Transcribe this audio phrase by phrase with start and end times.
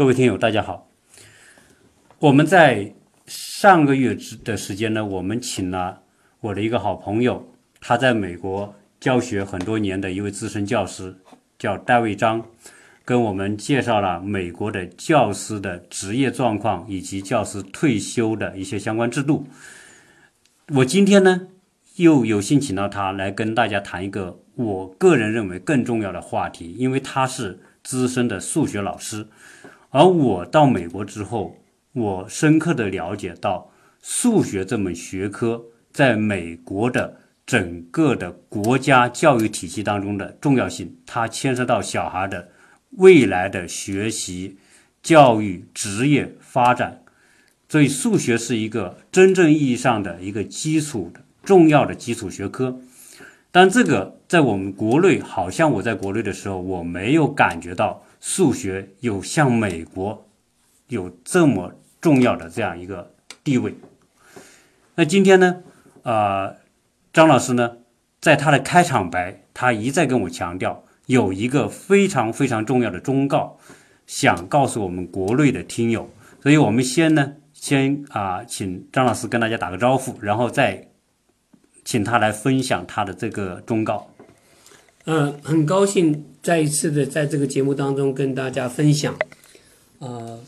[0.00, 0.88] 各位听友，大家好。
[2.20, 2.94] 我们在
[3.26, 6.00] 上个月之的时间呢，我们请了
[6.40, 7.52] 我的一个好朋友，
[7.82, 11.18] 他在美国教学很多年的一位资深教师，
[11.58, 12.46] 叫戴卫章，
[13.04, 19.46] 跟我们介绍了美国的教师的职业状况以及教师退休的一些相关制度。
[20.68, 21.48] 我今天呢，
[21.96, 29.26] 又有幸请到他来跟大家谈一个我个人认为更重要的话题，因为他是资深的数学老师。
[29.90, 31.56] 而我到美国之后，
[31.92, 35.60] 我深刻的了解到数学这门学科
[35.92, 40.96] 在美国的整个的国家教育体系当中的重要性。
[41.04, 42.48] 它牵涉到小孩的
[42.90, 44.56] 未来的学习、
[45.02, 47.02] 教育、职业发展，
[47.68, 52.78] 所以数学是一个真正意义上的一个基础的重要的基础学科。
[53.50, 58.04] 但这个在我们国内，好像我在国内的时候，我没有感觉到。
[58.20, 60.28] 数学有像美国
[60.88, 63.74] 有这么重要的这样一个地位。
[64.94, 65.62] 那今天呢，
[66.02, 66.56] 呃，
[67.12, 67.78] 张老师呢，
[68.20, 73.58] 在他的开场白，他一再跟我强调，有一个非常非常重要的忠告，
[74.06, 76.10] 想告诉我们国内的听友。
[76.42, 80.88] 所以我们先呢，先啊，请张老师跟大家打个招呼，然后再
[81.84, 84.10] 请他来分享他的这个忠告。
[85.06, 89.14] 嗯，很高兴再一次的在这个节目当中跟大家分享。
[89.98, 90.38] 啊，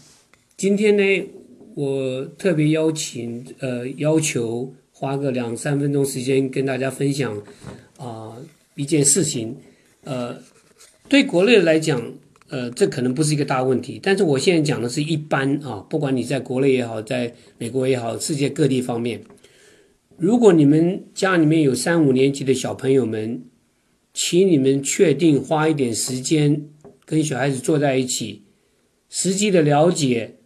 [0.56, 1.28] 今天呢，
[1.74, 7.36] 我特别邀请呃，要求花个两三分钟时间跟大家分享
[7.98, 8.34] 啊
[8.74, 9.54] 一件事情。
[10.04, 10.34] 呃，
[11.10, 12.02] 对国内来讲，
[12.48, 19.22] 呃，这可能不是一个大问题，但是我现在讲的是一般啊，不管你在国内也好，在美国也好，世界各地方面，
[20.16, 23.42] 如果你们家里面有三五年级的小朋友们。
[24.14, 26.68] 请你们确定花一点时间
[27.06, 28.42] 跟小孩子坐在一起，
[29.08, 30.36] 实际的了解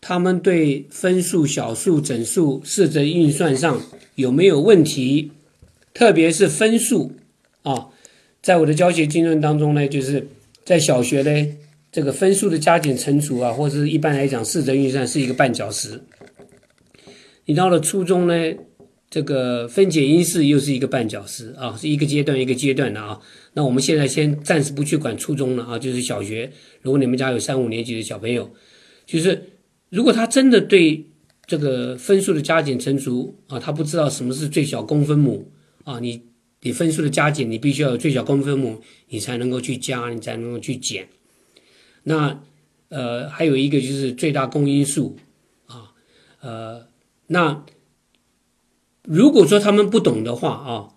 [0.00, 3.80] 他们对分数、小数、整数、四则运算上
[4.14, 5.32] 有没有问题，
[5.94, 7.12] 特别是分数
[7.62, 7.88] 啊，
[8.42, 10.28] 在我的教学经验当中呢，就是
[10.62, 11.56] 在小学呢，
[11.90, 16.02] 这个分数的加减乘除啊，或者是一般来讲四则运算是一个绊脚石，
[17.46, 18.34] 你到了初中呢。
[19.14, 23.20] 这个分解因式又是一个绊脚石啊，是一个阶段一个阶段的啊。
[23.52, 26.50] 那我们现在先暂时不去管初中了啊，就是小学。
[26.82, 28.52] 如果你们家有三五年级的小朋友，
[29.06, 29.50] 就是
[29.88, 31.06] 如果他真的对
[31.46, 35.48] 这个分数的加减乘除啊，他不知道什么是最小公分母
[35.84, 36.20] 啊，你
[36.62, 41.06] 你分数的加减，你必须要有最小公分母，你才能够去加，你才能够去减。
[42.02, 42.42] 那
[42.88, 45.16] 呃，还有一个就是最大公因数
[45.66, 45.94] 啊，
[46.40, 46.88] 呃，
[47.28, 47.64] 那。
[49.06, 50.88] 如果说他们不懂的话啊，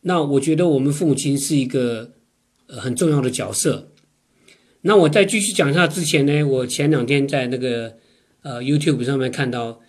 [0.00, 2.12] 那我觉得我们父母亲是一个
[2.66, 3.90] 很重要的角色。
[4.80, 7.96] 那我在继续讲一下之前呢，我前两天在那个
[8.40, 9.80] 呃 YouTube 上面看到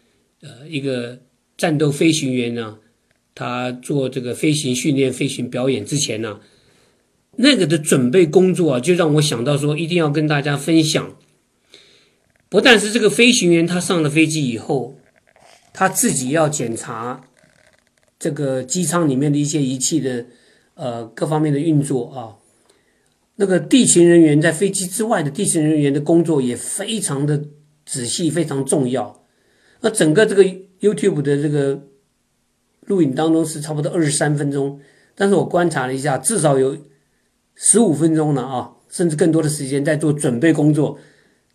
[0.42, 1.20] 呃一个
[1.56, 2.80] 战斗飞行员呢，
[3.34, 6.42] 他做这个飞行训练、飞行表演之前呢，
[7.38, 11.16] 那个的准备工作啊，就让我想到说一定要跟大家分享。
[12.50, 14.98] 不但是这个飞行员他上了飞机以后，
[15.72, 17.24] 他自己要检查。
[18.20, 20.26] 这个机舱里面的一些仪器的，
[20.74, 22.34] 呃，各方面的运作啊，
[23.36, 27.46] 那个地勤人员在飞机之外的地勤人员的工作也非常的
[27.86, 29.24] 仔细，非常重要。
[29.82, 30.44] 那整个这个
[30.80, 31.84] YouTube 的这个
[32.88, 34.80] 录影当中是差不多二十三分钟，
[35.14, 36.76] 但是我观察了一下，至少有
[37.54, 40.98] 十五分钟了啊，甚至更多的时间在做准备工作，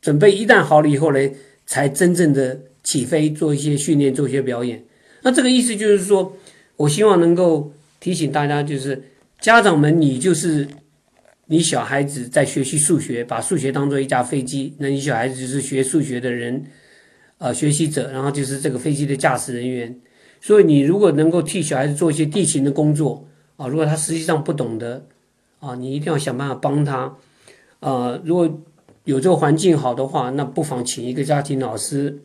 [0.00, 1.18] 准备一旦好了以后呢，
[1.66, 4.84] 才真正的起飞，做一些训练，做一些表演。
[5.22, 6.36] 那这个意思就是说。
[6.76, 9.02] 我希望能够提醒大家，就是
[9.40, 10.66] 家长们，你就是
[11.46, 16.64] 你小孩子在学习数学，把数学当做一架飞机，那你小孩子就是学数学的人，
[17.38, 20.00] 呃，学习者，然后就是这个飞机的驾驶人员。
[20.40, 25.06] 所以，你如果能够替小孩子做一些地勤的工作啊，如果他实际上不懂得
[25.60, 27.16] 啊，你一定要想办法帮他。
[27.80, 28.62] 呃，如果
[29.04, 32.22] 有这个环境好的话，那不妨请一个家庭老师，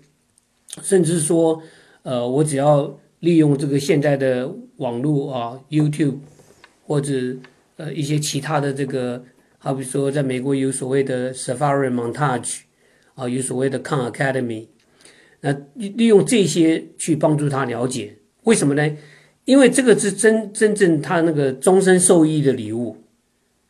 [0.82, 1.62] 甚至说，
[2.02, 2.98] 呃，我只要。
[3.20, 6.18] 利用这个现在的网络啊，YouTube
[6.86, 7.14] 或者
[7.78, 9.24] 呃一些其他的这个，
[9.58, 12.60] 好比说在美国有所谓的 Safari Montage
[13.16, 14.68] 啊，有所谓的 Khan Academy，
[15.42, 18.96] 那利用这些去帮助他了解，为什么呢？
[19.46, 22.98] 因为这个是真真正他那个终身受益的礼物，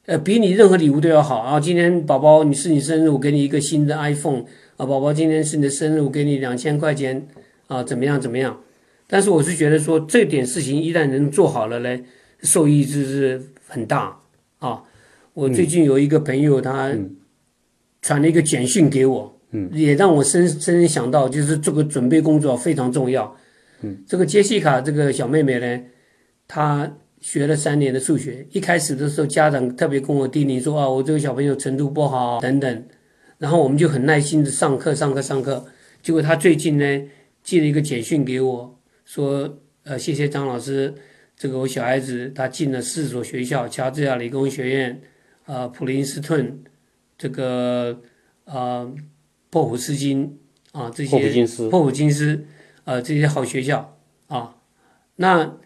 [0.08, 1.60] 呃，比你任何礼物都要好啊！
[1.60, 4.44] 今天宝宝你是你生日，我给你一个新的 iPhone
[4.76, 7.28] 啊，宝宝今天是你的生日，我给你两千块钱
[7.68, 8.60] 啊，怎么样怎么样？
[9.08, 12.00] 但是我是觉得说这点事情一旦能做好了呢，
[12.42, 14.20] 受益就是很大。
[14.60, 14.82] 啊！
[15.36, 16.92] 我最近有一个朋友，他
[18.02, 23.36] 传了一个简讯给我嗯，也让我深深深想到，就是这个准备工作非常重要。
[23.82, 25.84] 嗯，这个杰西卡这个小妹妹呢，
[26.48, 32.84] 她学了三年的数学，一开始的时候家长特别跟我叮咛说啊，我这个小朋友程度不好等等，
[33.38, 35.64] 然后我们就很耐心的上课上课上课，
[36.02, 37.04] 结果她最近呢
[37.44, 38.77] 寄了一个简讯给我，
[39.08, 40.94] 说呃谢谢张老师，
[41.38, 45.02] 这个我小孩子他进了四所学校，乔治亚理工学院，
[45.46, 46.60] 呃普林斯顿，
[47.18, 48.02] 这个
[48.44, 48.94] 呃
[49.50, 50.38] 珀普斯金
[50.74, 52.46] 啊这些霍普金斯珀普金斯
[52.84, 54.58] 呃这些好学校啊，
[55.16, 55.58] 那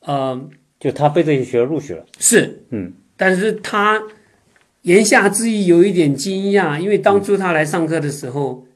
[0.00, 0.50] 呃。
[0.80, 4.00] 就他被这些学校录取了，是，嗯，但是他
[4.82, 8.67] 言下之意有一点惊讶，因为当初他来上课的时候，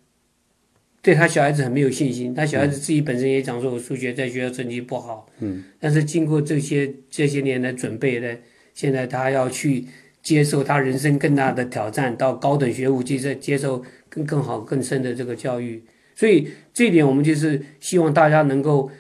[1.03, 2.33] 对他小孩子很没有信心。
[2.35, 8.35] 他小孩子自己本身也讲说，我数学在学校成绩不好，嗯，但是经过这些这些年的准备呢，
[8.73, 9.87] 现在他要去
[10.23, 15.85] 接受他人生更大的挑战，到高等学府接受接受更更好更深的这个教育。
[16.15, 18.91] 所以这一点，我们就是希望大家能够。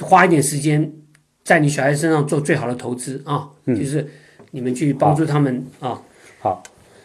[0.00, 0.92] 花一点时间
[1.44, 4.04] 在你小孩身上做最好的投资啊，就是
[4.50, 6.02] 你们去帮助他们啊。
[6.40, 6.60] 好，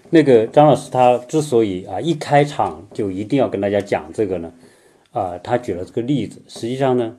[0.09, 4.53] 那个张老师他之所以啊一开场就一定要跟大家讲这个呢，
[5.11, 6.41] 啊，他举了这个例子。
[6.47, 7.17] 实际上呢，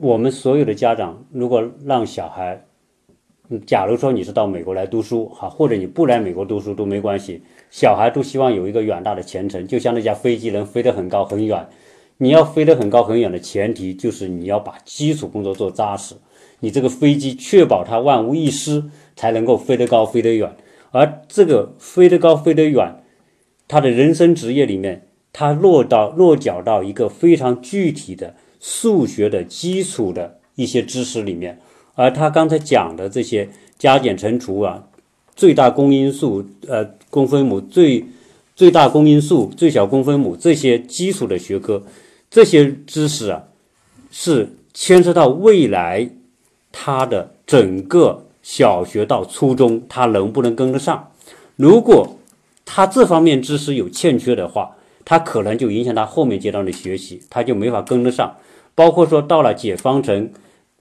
[0.00, 2.60] 我们所有的家长如果让小孩，
[3.64, 11.66] 假如说你是到美国来读书哈，或者你不来美国读书都没关系，小孩都希望有一个远大的前程，就像那架飞机能飞得很高很远。
[12.20, 16.16] 你要飞得很高很远的前提就是你要把基础工作做扎实，
[16.58, 18.82] 你这个飞机确保它万无一失，
[19.14, 20.52] 才能够飞得高飞得远。
[20.90, 23.02] 而这个飞得高飞得远，
[23.66, 31.60] 他的人生职业里面，他落到落脚到一个非常具体的数学的基础的一些知识里面。
[31.94, 33.48] 而他刚才讲的这些
[33.78, 34.88] 加减乘除啊，
[35.34, 38.04] 最大公因数呃公分母最
[38.54, 41.82] 最大公因数最小公分母这些基础的学科。
[42.30, 43.44] 这些知识啊，
[44.10, 46.10] 是牵涉到未来
[46.70, 51.10] 他的整个小学到初中，他能不能跟得上？
[51.56, 52.16] 如果
[52.64, 54.74] 他这方面知识有欠缺的话，
[55.04, 58.34] 他可能就影响他后面阶段的学习，他就没法跟得上。
[58.74, 60.30] 包括说到了解方程，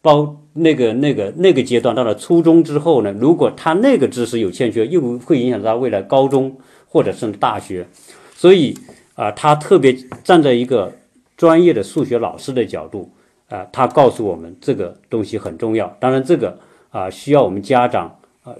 [0.02, 6.56] 包那个那个那个阶段，到了初中之后呢，如果他那个知识有欠缺，又会影响他未来高中
[6.88, 7.86] 或者是大学。
[8.34, 8.74] 所以
[9.16, 9.94] 啊，他特别
[10.24, 10.94] 站在一个。
[11.36, 13.12] 专业的数学老师的角度
[13.48, 15.86] 啊，他告诉我们这个东西很重要。
[16.00, 16.58] 当然，这个
[16.90, 18.56] 啊需要我们家长啊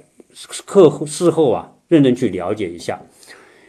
[0.66, 3.00] 课后事后啊认真去了解一下。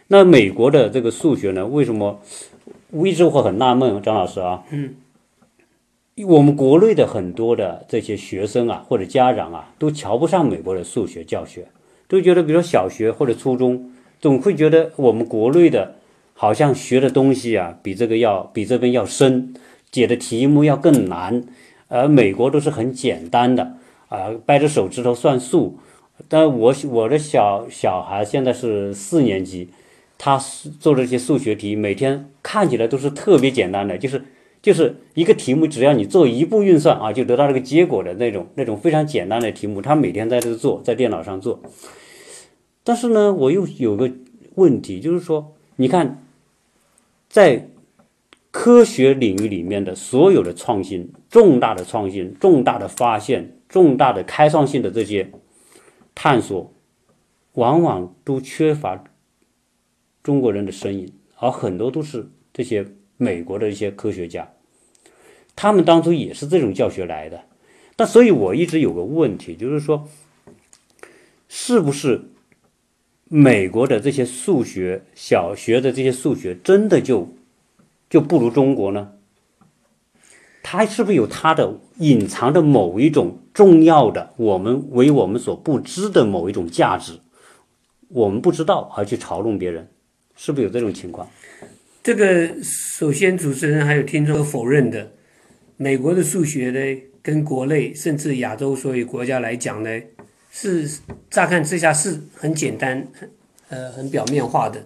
[0.08, 2.20] 那美国的这个数学呢，为什么
[2.90, 4.00] 我一直会很纳闷？
[4.02, 4.94] 张老师啊，嗯，
[6.26, 11.69] 我们国内的很多的这些学生啊或者家长啊，都瞧不上美国的数学教学，
[12.08, 13.90] 都觉得比如说小学或者初中，
[14.20, 15.94] 总会觉得我们国内的。
[16.40, 19.52] 好像学的东西啊，比这个要比这边要深，
[19.90, 21.43] 解的题目要更难，
[21.88, 23.75] 而美国都是很简单的
[24.08, 25.78] 啊，掰着手指头算数。
[26.28, 29.69] 但我我的小小孩现在是四年级，
[30.19, 30.38] 他
[30.81, 34.24] 做这些数学题，每天看起来都是特别简单的，就是
[34.60, 41.60] 就是一个题目，只要你做一步运算啊，就得到这个结果的那种那种非常简单的题目，他每天在这做，在电脑上做。
[42.84, 44.10] 但是呢，我又有个
[44.55, 46.22] 问题，就是说，你看。
[47.31, 47.69] 在
[48.50, 55.31] 科学领域里面的所有的创新、重大的创新、重大的发现、重大的开创性的这些
[56.15, 56.72] 探索，
[57.53, 59.05] 往往都缺乏
[60.22, 64.51] 中国人的身影，而很多都是这些美国的一些科学家，
[65.55, 67.44] 他们当初也是这种教学来的。
[67.96, 70.08] 但所以我一直有个问题，就是说，
[71.48, 72.22] 是不是？
[73.31, 77.29] 美国的这些数学小学的这些数学真的就
[78.08, 79.13] 就不如中国呢？
[80.70, 87.20] 它是不是有它的隐藏的某一种重要的我们为我们所不知的某一种价值？
[88.08, 89.89] 我们不知道而去嘲弄别人，
[90.37, 91.27] 是不是有这种情况？
[92.03, 95.13] 这个首先主持人还有听众否认的，
[95.79, 99.89] 美国的数学呢，跟国内甚至亚洲所有国家来讲呢？
[100.53, 100.87] 是
[101.31, 103.31] 乍看之下是很简单、很
[103.70, 104.84] 呃很表面化的，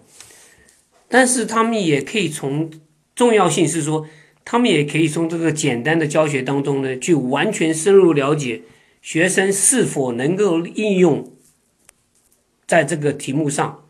[1.08, 2.70] 但是他们也可以从
[3.16, 4.06] 重要性是说，
[4.44, 8.62] 他们也可以从这个简单的教学当中呢，去完全深入了解
[9.00, 11.32] 学生是否能够应用
[12.66, 13.84] 在这个题目上，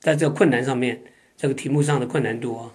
[0.00, 1.02] 在这个困难上面，
[1.36, 2.72] 这个题目上的困难度啊。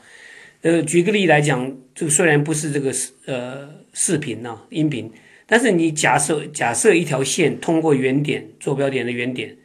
[0.62, 5.12] 呃，举个例来讲，这个虽然不是这个视呃视频呐，音频。
[5.46, 9.56] 但是你假设假设一条线通过原点坐标点的原点，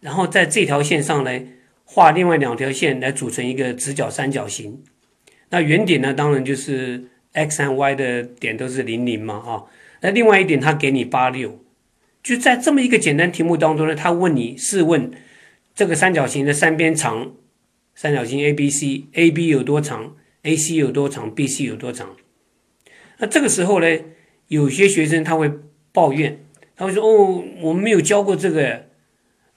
[0.00, 1.46] 然后在这条线上来
[1.84, 4.82] 画另外两条线来组成一个直角三角形。
[5.50, 9.64] 那原点呢，当然就是 x 和 y 的点都是零零嘛啊。
[10.00, 11.64] 那另外一点，他给你八六，
[12.22, 15.10] 就在这么一个简单题目当中呢，他问你试问
[15.74, 17.32] 这个三角形的三边长，
[17.94, 22.16] 三角形 A B C，A B 有多长，A C 有多长，B C 有多长。
[23.18, 23.86] 那这个时候呢，
[24.48, 25.50] 有些学生他会
[25.92, 26.44] 抱怨，
[26.76, 28.86] 他会说：“哦，我们没有教过这个。”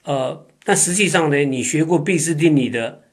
[0.04, 3.04] 呃，但实际上呢，你学过毕氏定理的，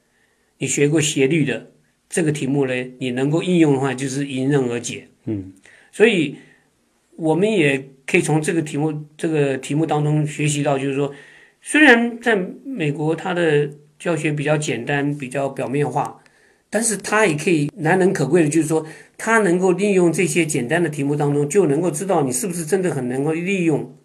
[0.58, 1.70] 你学过斜率的
[2.10, 5.06] 这个题目呢，你能够应用的话，就是迎刃而解。
[5.24, 5.52] 嗯，
[5.92, 6.36] 所以
[7.16, 11.14] 我们也可以从这个题目这个题目当中学习到，就是说，
[11.62, 16.20] 虽然在美国它的教学比较简单、比较表面化，
[16.68, 18.84] 但是它也可以难能可贵的，就是说，
[19.16, 23.96] 它能够利用这些简单的题目当中，就能够知道你是不是真的很能够利用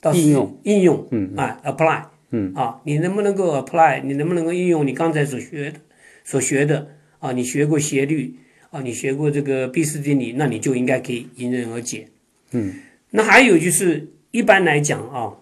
[0.00, 2.04] 到应用应用，嗯啊，apply。
[2.30, 4.02] 嗯啊，你能不能够 apply？
[4.04, 5.80] 你能不能够应用你刚才所学的
[6.24, 6.86] 所学的
[7.18, 7.32] 啊？
[7.32, 8.34] 你学过斜率
[8.70, 8.80] 啊？
[8.80, 12.08] 你学过这个毕氏定理，那你就应该可以迎刃而解。
[12.52, 12.74] 嗯，
[13.10, 15.36] 那还有就是一般来讲啊，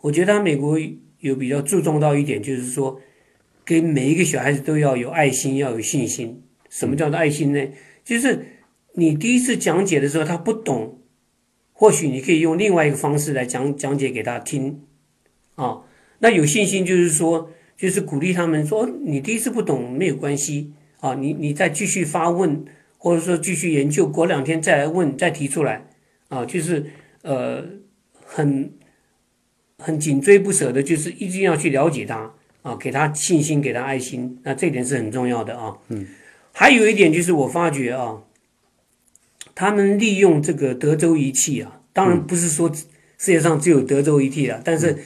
[0.00, 0.78] 我觉得美国
[1.20, 3.00] 有比较注重到一点，就是说
[3.64, 6.42] 给每一个小孩子都要有爱心，要有信心。
[6.68, 7.68] 什么叫做爱心呢？
[8.04, 8.46] 就是
[8.94, 10.98] 你第一次讲解的时候他不懂，
[11.72, 14.82] 或许你可以用另外一个方式来讲讲解给他听。
[15.54, 15.82] 啊，
[16.18, 22.64] 那有信心就是说，就是鼓励他们说，你第一次不懂没有关系啊，你你再继续发问，
[22.96, 25.86] 或者说继续研究，过两天再来问，再提出来
[26.28, 26.86] 啊，就是
[27.22, 27.64] 呃
[28.24, 28.72] 很
[29.78, 35.76] 很紧追不舍的，就是一定要去了解他啊，给他信心，给他爱心，那这点是很重要的啊。
[35.88, 36.06] 嗯，
[36.52, 38.22] 还有一点就是我发觉啊，
[39.54, 42.86] 他们利用这个德州仪器啊，当然不是说世
[43.18, 44.98] 界上只有德州仪器了，但是。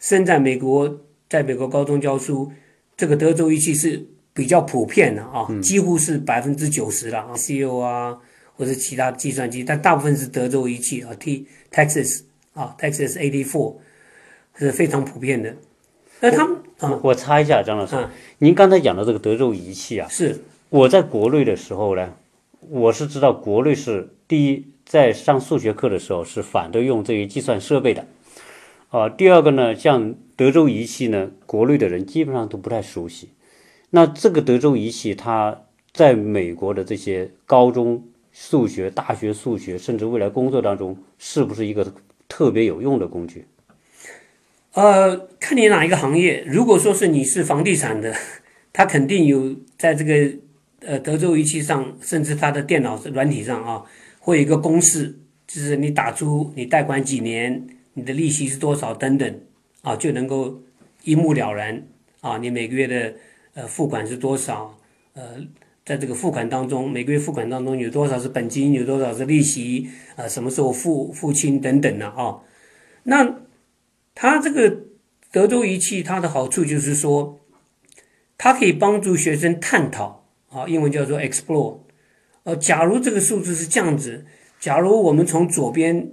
[0.00, 1.00] 生在美国，
[1.34, 2.52] 在美国高中教书，
[2.96, 8.16] 这个德州仪器是比较普遍的啊，几乎是百分之九十了啊，C O 啊，
[8.54, 12.20] 或者其他计算机，但大部分是德州仪器啊，T Texas
[12.52, 13.74] 啊，Texas eighty four
[14.54, 15.52] 是非常普遍的。
[16.20, 17.96] 那他们啊，我插一下，张老师，
[18.38, 22.14] 您刚才讲的这个德州仪器啊，是我在国内的时候呢，
[22.60, 28.06] 我是知道国内是第一，在上数学课的时候是反对用这些计算设备的。
[28.94, 33.30] 啊，第二个呢，像德州仪器呢，国内的人基本上都不太熟悉。
[33.90, 41.92] 那这个德州仪器，它在美国的这些高中数学、大学数学，甚至未来工作当中，是不是一个
[42.28, 43.46] 特别有用的工具？
[44.74, 46.44] 呃，看你哪一个行业。
[46.46, 48.14] 如果说是你是房地产的，
[48.72, 50.38] 它肯定有在这个
[50.86, 53.82] 呃德州仪器上，甚至它的电脑软体上啊，
[54.20, 57.66] 会有一个公式，就是你打出你贷款几年。
[57.94, 59.40] 你的利息是多少等等
[59.82, 60.60] 啊，就能够
[61.04, 61.86] 一目了然
[62.20, 62.38] 啊。
[62.38, 63.14] 你每个月的
[63.54, 64.76] 呃付款是多少？
[65.12, 65.36] 呃，
[65.86, 70.26] 在这个付款当中，每个月付款当中有多少是本金，有多少是利息啊？
[70.26, 72.40] 什么时候付付清等等的啊？
[73.04, 73.36] 那
[74.12, 74.76] 它这个
[75.30, 77.38] 德州仪器它的好处就是说，
[78.36, 81.78] 它可以帮助学生探讨啊，英文叫做 explore。
[82.42, 84.26] 呃，假如这个数字是这样子，
[84.58, 86.10] 假如我们从左边。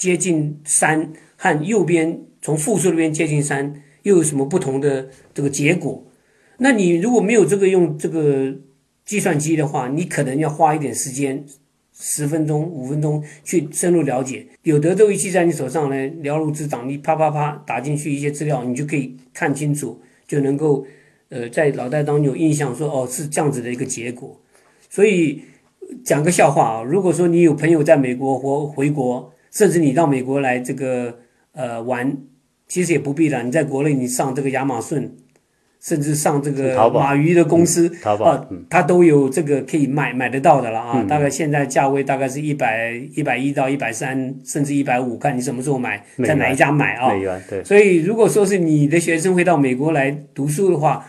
[0.00, 6.02] 接近三和右边从负数那边接近三又有什么不同的这个结果？
[6.56, 8.56] 那你如果没有这个用这个
[9.04, 11.44] 计算机的话，你可能要花一点时间，
[11.92, 14.46] 十分钟、五分钟去深入了解。
[14.62, 20.86] 有德州仪器在你手上呢，了如指掌，你啪啪啪打进去一些资料，你就可以看清楚，就能够
[21.28, 24.40] 呃在脑袋当中有印象，说哦是这样子的一个结果。
[24.88, 25.42] 所以
[26.02, 29.30] 讲个笑话啊，如果说你有朋友在美国或回国。
[29.50, 31.18] 甚至你到美国来这个
[31.52, 32.16] 呃玩，
[32.68, 33.42] 其实也不必了。
[33.42, 35.10] 你在国内，你上这个亚马逊，
[35.80, 41.02] 甚至上这个马云的公司啊，它都有这个可以买买得到的了啊。
[41.08, 47.12] 大概现在价位大概是一百一百一到一百三，甚至一百五，看你什么时候买，在哪一家买啊？
[47.12, 47.64] 美元对。
[47.64, 51.04] 所以如果说是你的学生会到美国来读书的话，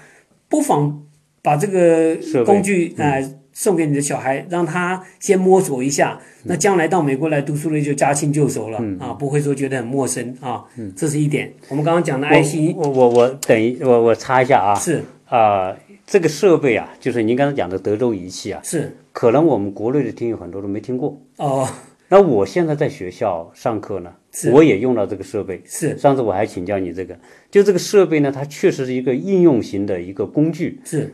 [0.50, 1.04] 不妨
[1.44, 3.22] 把这个工具啊。
[3.62, 10.66] 送给你的小孩，让他先摸索一下，那将来到美国来读书了就驾轻就熟了啊，不会说觉得很陌生啊。
[10.96, 11.54] 这是一点。
[11.70, 14.74] 我们刚刚讲的爱心，我我我等一我我插一下啊。
[14.74, 15.78] 是啊，
[16.08, 21.70] 这个设备啊，就是您刚才讲的德州仪器啊，是可能我们国内的听友很多都没听过哦。
[22.08, 24.12] 那我现在在学校上课呢，
[24.52, 25.62] 我也用到这个设备。
[25.66, 27.16] 是上次我还请教你这个，
[27.52, 30.82] 就这个设备呢，它确实是一个应用型的一个工具。
[30.84, 31.14] 是。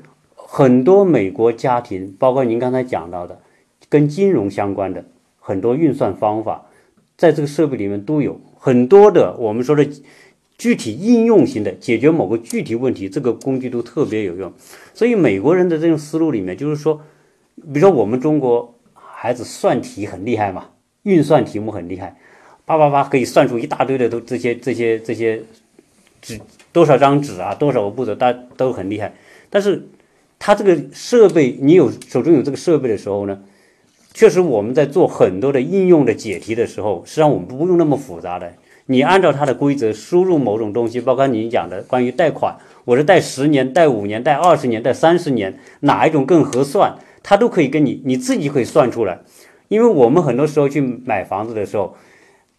[0.50, 3.42] 很多美国家庭，包括您刚才讲到的，
[3.90, 5.04] 跟金融相关的
[5.40, 6.68] 很多运算方法，
[7.18, 9.86] 在这个设备里面都有很多的我们说的
[10.58, 14.54] 具体应用型的解决某个具体问题，这个工具都特别有用。
[14.94, 17.02] 所以美国人的这种思路里面，就是说，
[17.74, 20.70] 比如说我们中国孩子算题很厉害嘛，
[21.04, 22.16] 运算题目很厉害，
[22.66, 25.44] 叭叭叭可以算出一大堆的都这些这些这些
[26.22, 26.40] 纸
[26.72, 29.14] 多少张纸啊，多少个步骤，大都很厉害。
[29.50, 29.86] 但是
[30.40, 33.40] 它这个设备，你有手中有这个设备的时候呢，
[34.14, 38.52] 确实我们在做很多的应用的解题的时候，实际上我们不用那么复杂的。
[38.90, 49.20] 你按照它的规则输入某种东西，包括你讲的关于贷款，我是贷十年、贷五年、贷二十年、贷三十年，哪一种更合算，它都可以跟你你自己可以算出来。
[49.68, 51.98] 因为我们很多时候去买房子的时候，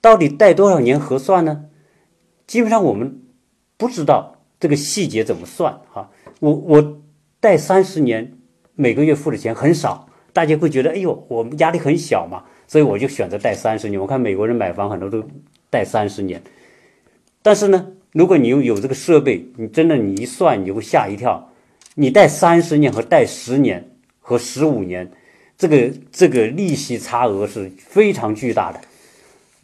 [0.03, 1.65] 到底贷多少年合算呢？
[2.47, 3.23] 基本上我们
[3.79, 6.11] 不知道这个细节怎么算哈。
[6.41, 6.99] 我我
[7.41, 8.33] 贷三十年，
[8.75, 14.01] 每个月付的钱很少，大家会觉得哎呦，我们压力很小嘛，所以我就选择贷三十年。
[14.01, 15.23] 我看美国人买房很多都。
[15.71, 16.41] 贷三十年，
[17.43, 21.53] 但是呢，如果你有有这个设备，你真的你一算，你就会吓一跳。
[21.97, 23.87] 你贷三十年和贷十年
[24.19, 25.11] 和十五年，
[25.59, 28.81] 这个这个利息差额是非常巨大的。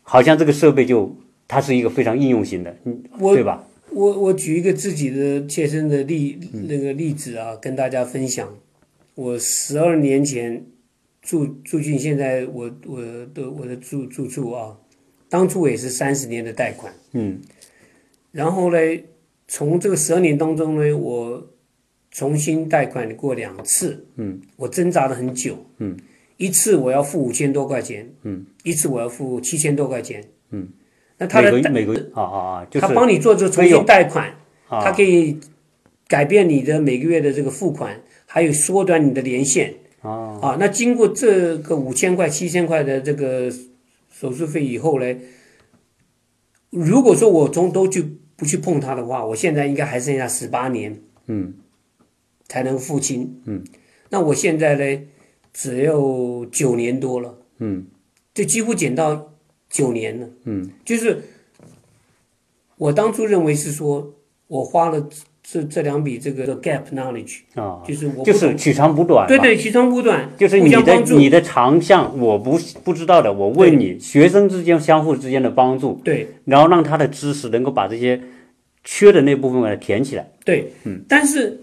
[0.02, 1.16] 好像这个设备就
[1.48, 2.76] 它是一个非常应用型的，
[3.18, 3.64] 对吧？
[3.94, 8.58] 我我举一个自己的切身的例那个例子啊，跟大家分享。
[9.14, 10.66] 我十二年前
[11.22, 13.00] 住住进现在我我
[13.32, 14.78] 的我的住住处啊。
[15.30, 17.40] 当初也是三十年的贷款，嗯，
[18.30, 18.78] 然后呢，
[19.48, 21.50] 从这个十二年当中呢，我
[22.12, 25.96] 重新贷款过两次，嗯，我挣扎了很久，嗯，
[26.36, 30.68] 一次我要付五千多块钱，嗯，一次我要付七千多块钱，嗯，
[31.18, 34.28] 那他的每个月啊啊啊，就是他帮你做这个重新贷款，
[34.68, 34.82] 啊。
[34.82, 35.38] 他可以
[36.08, 40.38] 改变你的每个月的这个付款，还有缩短你的年限，啊。
[40.40, 43.52] 啊，那经过这个五千块、七千块的这个。
[44.16, 45.16] 手术费以后呢？
[46.70, 48.00] 如果说我从都去
[48.36, 50.96] 不去碰它的话，我现在应该还剩下十八年，
[51.26, 51.52] 嗯，
[52.46, 53.64] 才能付清，嗯，
[54.10, 55.02] 那我现在呢，
[55.52, 57.86] 只有九年多了，嗯，
[58.32, 59.33] 就几乎减到
[59.74, 61.20] 九年了，嗯，就是
[62.76, 64.14] 我当初认为是说
[64.46, 65.08] 我花了。
[65.46, 78.18] 这这两笔这个 gap knowledge 啊，就是我就是取长补短，对对，取长补短，就是你的你的长项我不不知道的，我问你，学生之间相互之间的帮助，对，然后让他的知识能够把这些
[78.84, 81.60] 缺的那部分给它填起来，对，嗯，但是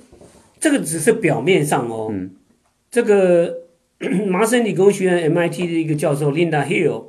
[0.59, 2.29] 这个只是表面上哦，嗯，
[2.91, 3.51] 这个
[4.29, 7.05] 麻省理工学院 MIT 的一个教授 Linda Hill，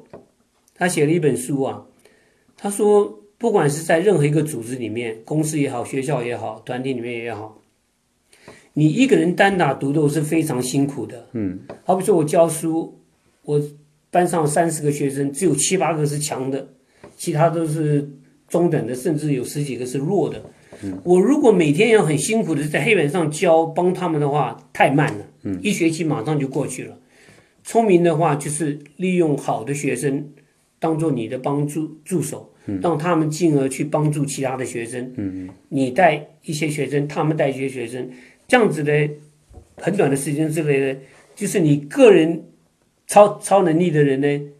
[0.82, 1.86] 他写了一本书啊，
[2.56, 3.18] 他说。
[3.42, 7.60] 不管是在任何一个组织里面，公司也好，学校也好，团体里面也好，
[8.74, 11.26] 你一个人单打独斗是非常辛苦的。
[11.32, 13.00] 嗯，好比说我教书，
[13.42, 13.60] 我
[14.12, 16.68] 班上三十个学生，只有七八个是强的，
[17.16, 18.08] 其他都是
[18.46, 20.40] 中等的，甚至有十几个是弱的。
[20.84, 25.26] 嗯，我如果每天要很辛苦的在黑板上教帮他们的话，太慢了。
[25.42, 26.96] 嗯，一学期马上就过去了。
[27.64, 30.28] 聪明的话，就是利用好的学生
[30.82, 32.48] 当做你的帮助助手。
[32.80, 35.12] 让他们进而去帮助其他的学生。
[35.16, 38.08] 嗯你带一些学生，他们带一些学生，
[38.46, 38.92] 这样子的
[39.78, 41.00] 很短的时间之内呢，
[41.34, 42.44] 就是你个人
[43.08, 44.52] 超超能力的人呢，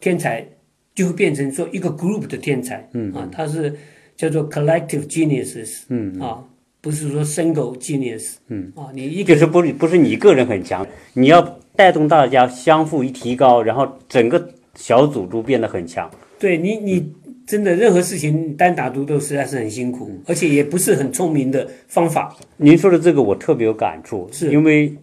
[0.00, 0.46] 天才
[0.94, 2.86] 就会变成说一个 group 的天才。
[2.92, 3.74] 嗯啊，他是
[4.14, 5.84] 叫做 collective geniuses。
[5.88, 6.44] 嗯啊，
[6.82, 8.34] 不是说 single genius。
[8.48, 16.10] 嗯啊，你一个就是不不是你个人很强，你要带动大家相互一提高，然后整个小组都变得很强。
[16.38, 17.12] 对你你。
[17.46, 22.36] 真的，任何事情单打独斗实在是很辛苦，而且也不是很聪明的方法。
[22.58, 24.94] 您说的这个我特别有感触，是因为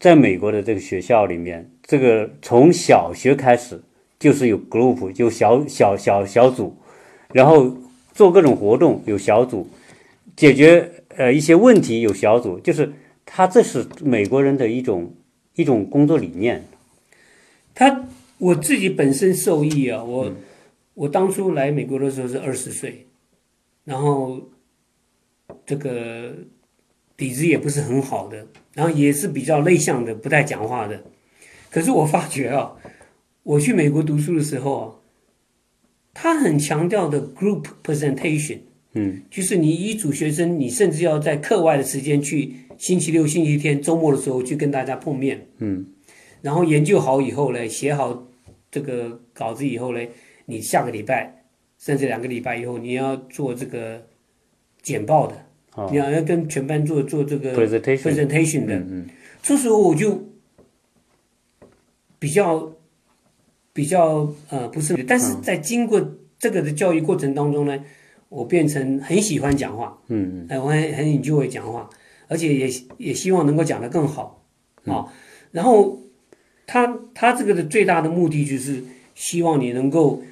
[0.00, 3.80] 在美国的这个学校里面，这个从小学开始
[4.18, 6.76] 就是有 group，就小小小小组，
[7.32, 7.72] 然后
[8.12, 9.68] 做各种活动有小组，
[10.34, 12.92] 解决呃一些问题有小组，就是
[13.24, 15.14] 他这是美国人的一种
[15.54, 16.64] 一种工作理念。
[17.72, 18.04] 他
[18.38, 20.32] 我自己本身受益啊，我。
[20.96, 23.06] 我当初来美国的时候是二十岁，
[23.84, 24.48] 然后
[25.66, 26.34] 这个
[27.18, 31.04] 底子也不是很好的，然后也是比较内向的，不太讲话的。
[31.68, 32.72] 可是我发觉啊，
[33.42, 34.84] 我去美国读书的时候啊，
[36.14, 38.60] 他很强调的 group presentation，
[38.94, 45.84] 嗯，就是你一组学生，你甚至要在课外的时间去，星期六、星期天、周末的时候去跟大家碰面，嗯，
[46.42, 48.26] 然后研究好以后呢，写好
[48.70, 50.00] 这个稿子以后呢。
[50.48, 51.42] 你下个礼拜，
[51.76, 54.06] 甚至两个礼拜以后，你要做这个
[54.80, 55.34] 简报的，
[55.90, 58.76] 你要要跟全班做做这个 presentation 的。
[58.76, 59.08] 嗯
[59.42, 60.24] 这时候我就
[62.20, 62.72] 比较
[63.72, 66.00] 比较呃不是，但是在经过
[66.38, 67.84] 这个的教育过程当中呢，
[68.28, 71.90] 我变成很喜欢讲话，嗯哎，我很很 enjoy 讲话，
[72.28, 74.44] 而且也也希望能够讲得更好
[74.84, 75.12] 啊。
[75.50, 76.00] 然后
[76.66, 78.82] 他他这个的最大的目的就是
[79.14, 80.22] 希望你能够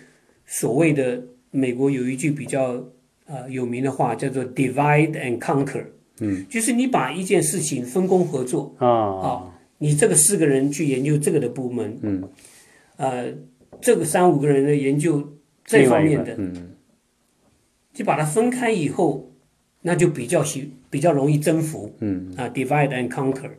[0.45, 2.85] 所谓的美国有一句比较
[3.27, 5.85] 呃有名的话叫做 divide and conquer，
[6.21, 8.89] 嗯，就是你把一件事情分工合作，啊。
[8.89, 12.29] 啊，你这个四个人去研究这个的部门，嗯，
[12.97, 13.33] 呃，
[13.81, 16.71] 这个三五个人呢研究这方面的，嗯。
[17.93, 19.31] 就把它分开以后，
[19.83, 22.35] 那就比较喜比较容易征服，嗯。
[22.37, 23.51] 啊，divide and conquer，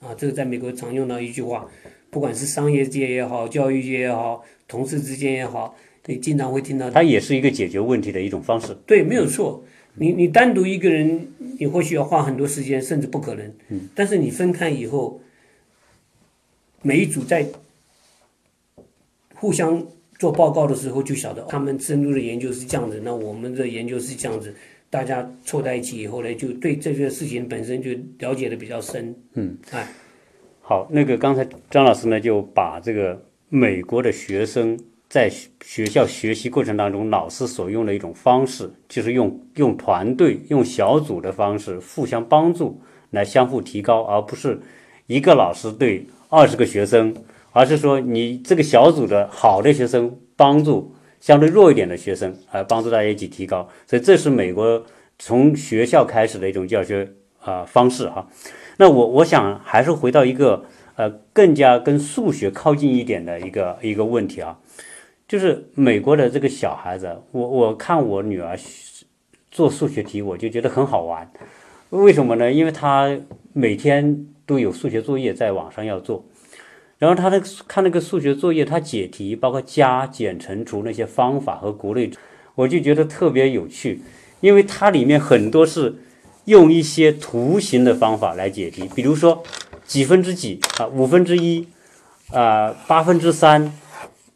[0.00, 1.68] 啊，这个在美国常用到一句话，
[2.12, 8.76] 不管是商业界也好，教育界也好，同事之间也好，你经常会听到，它也是一个解决问题的一种方式。
[8.86, 9.64] 对，没有错。
[9.94, 11.26] 你你单独一个人，
[11.58, 13.50] 你或许要花很多时间，甚至不可能。
[13.70, 13.88] 嗯。
[13.94, 15.22] 但是你分开以后，
[16.82, 17.46] 每一组在
[19.34, 19.86] 互相
[20.18, 24.54] 做报告的时候，就晓得他们深入的研究是这样子，那我们的研究是这样子，
[24.90, 29.16] 大家凑在一起以后呢，就对这个事情本身就了解的比较深。
[29.32, 29.88] 嗯，哎，
[30.72, 35.30] 好，那个刚才张老师呢就把这个美国的学生在
[35.62, 42.80] 学校学习过程当中，老师所用的一种方式，就是用用团队、用小组的方式互相帮助
[43.10, 44.58] 来相互提高，而不是
[45.08, 47.14] 一个老师对二十个学生，
[47.50, 53.68] 而是说你这个小组的好的学生帮助相对弱一点的学生，来、帮助大家一起提高。
[53.86, 54.82] 所以这是美国
[55.18, 57.06] 从学校开始的一种教学
[57.42, 58.26] 啊、方式哈。
[58.78, 60.64] 那我我想还是回到一个
[60.96, 64.58] 呃更加跟数学靠近一点的一个一个问题啊，
[65.28, 68.58] 就是美国的这个小孩子，我我看我女儿
[69.50, 71.30] 做数学题，我就觉得很好玩。
[71.90, 72.50] 为什么呢？
[72.50, 73.14] 因为她
[73.52, 76.24] 每天都有数学作业在网上要做，
[76.98, 82.10] 然后她的看那个数学作业，她解题，包括加减乘除那些方法和国内，
[82.54, 84.00] 我就觉得特别有趣，
[84.40, 85.96] 因为它里面很多是
[86.46, 89.42] 用一些图形的方法来解题，比如说
[89.84, 91.66] 几分之几啊，五分之一
[92.32, 93.72] 啊，八分之三，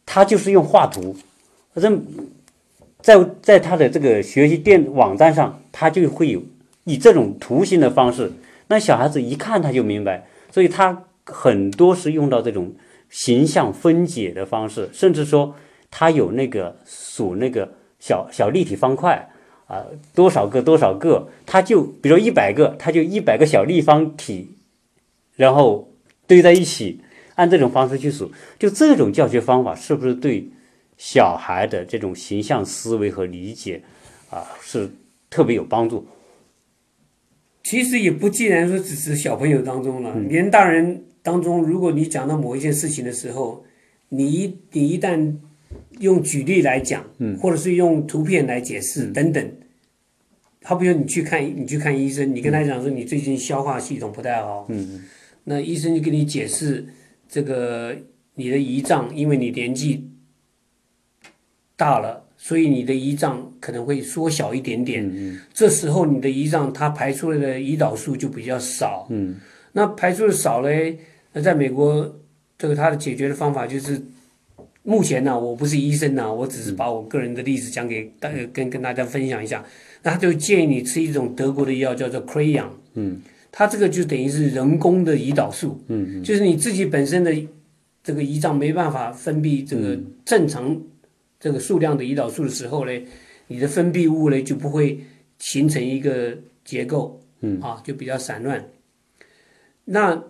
[0.04, 1.16] 它就是用画图，
[1.74, 2.00] 反正
[3.00, 6.40] 在在他的这个学习电网站上，他就会有
[6.84, 8.32] 以这种图形的方式，
[8.68, 12.72] 那小孩子一看他就明白，所以他很多是用到这种
[13.10, 15.54] 形象分解的方式，甚至说
[15.90, 19.28] 他有那个数那个小小立体方块。
[19.66, 24.50] 啊，多少个多少个，他就比如一百个，他就一百个小立方体，
[25.34, 25.92] 然后
[26.26, 27.00] 堆在一起，
[27.34, 30.48] 按这种方式去数，就这种教学方法是不是对
[30.96, 33.82] 小孩的这种形象思维和理解
[34.30, 34.88] 啊是
[35.28, 36.06] 特别有帮助？
[37.64, 43.64] 其实也不尽然说只是小朋友当中了，连大人当中，如果你讲到某一件事情的时候，
[44.10, 45.34] 你一你一旦
[46.00, 47.04] 用举例来讲，
[47.40, 49.52] 或者是用图片来解释等等，
[50.62, 55.04] 好比说你去看你去看医生，你跟他讲说你最近消化系统不太好，嗯。
[55.44, 56.84] 那医生就给你解释
[57.28, 57.96] 这个
[58.34, 60.10] 你的胰脏，因为你年纪
[61.76, 65.08] 大了，所以你的胰脏可能会缩小一点点。
[65.08, 69.06] 嗯这时候你的胰脏它排出来的胰岛素就比较少。
[69.10, 69.36] 嗯。
[69.72, 70.98] 那排出的少嘞，
[71.32, 72.20] 那在美国
[72.58, 74.02] 这个它的解决的方法就是，
[74.86, 79.64] 目前呢、我不是医生呐、我只是把我个人的例子讲给大跟跟大家分享一下。
[80.02, 82.68] 那他就建议你吃一种德国的药叫做 Crayon。
[82.94, 83.20] 嗯
[83.50, 87.34] 它这个就等于是人工的胰岛素，嗯就是你自己本身的
[88.04, 90.80] 这个胰脏没办法分泌这个正常
[91.40, 92.92] 这个数量的胰岛素的时候呢，
[93.48, 95.00] 你的分泌物呢就不会
[95.38, 98.64] 形成一个结构，嗯啊，就比较散乱。
[99.86, 100.22] 那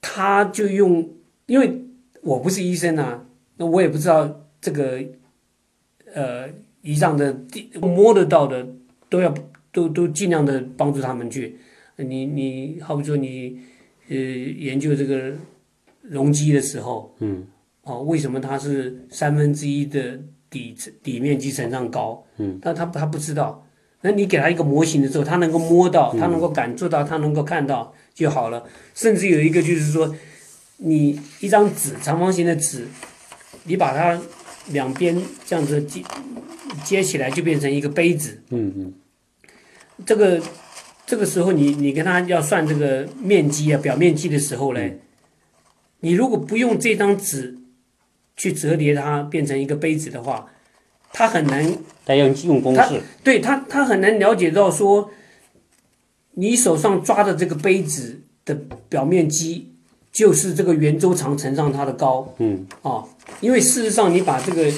[0.00, 1.08] 他就用，
[1.46, 1.84] 因为
[2.20, 3.25] 我不是医生啊，
[3.56, 5.02] 那我也不知道这个
[6.14, 6.48] 呃
[6.82, 8.66] 仪仗的地摸得到的
[9.08, 9.34] 都要
[9.72, 11.58] 都都尽量的帮助他们去。
[11.96, 13.58] 你你好比说你
[14.08, 15.32] 呃研究这个
[16.02, 17.46] 容积的时候，嗯，
[17.82, 22.24] 哦，为什么它是三分之一的底底面积乘上高？
[22.36, 23.62] 嗯，但他他不知道。
[24.02, 28.62] 那你给他一个模型的时候，他能够摸到，他能够感受到，他能够看到就好了。
[28.94, 30.14] 甚至有一个就是说，
[30.76, 32.86] 你一张纸，长方形的纸，
[33.66, 34.20] 你把它
[34.70, 36.02] 两边这样子接
[36.84, 38.40] 接起来，就变成一个杯子。
[38.50, 38.94] 嗯嗯。
[40.04, 40.40] 这个
[41.06, 44.98] 这个时候你你跟他要算这个面积啊，表面积的时候嘞，
[46.00, 47.56] 你如果不用这张纸
[48.36, 50.46] 去折叠它变成一个杯子的话，
[51.12, 55.10] 他很难他要用公式，对他他很难了解到说，
[56.32, 58.54] 你手上抓的这个杯子的
[58.90, 59.75] 表面积
[60.16, 62.34] 就是这个圆周长乘上它的高。
[62.38, 63.04] 嗯啊，
[63.42, 64.72] 因为事实上你把这个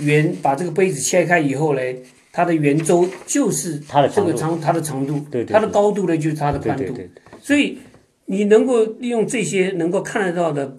[0.00, 7.78] 圆把这个杯子切开以后嘞，它的圆周就是这它的长度，个长它的长度，对对它的高度呢就是它的宽度，对对对，所以
[8.26, 10.76] 你能够利用这些能够看得到的，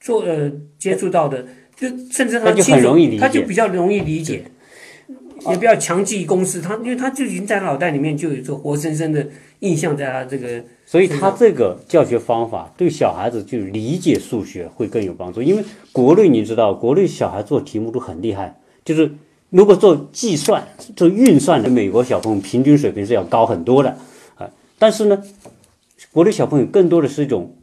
[0.00, 4.42] 做呃接触到的，就甚至他就很容易理解他就比较容易理解。
[5.50, 9.26] 也不要强记公式，他因为他就已经在脑袋里面就有这活生生的
[9.60, 19.10] 印象在他这个所以他这个教学方法对小孩子就理解数学会更有帮助，因为国内你知道，国内小孩做题目都很厉害，就是
[19.50, 23.96] 如果做计算、做运算的，美国小朋友平均水平是要高很多的
[24.36, 24.48] 啊。
[24.78, 25.22] 但是呢，
[26.12, 27.56] 国内小朋友更多的是一种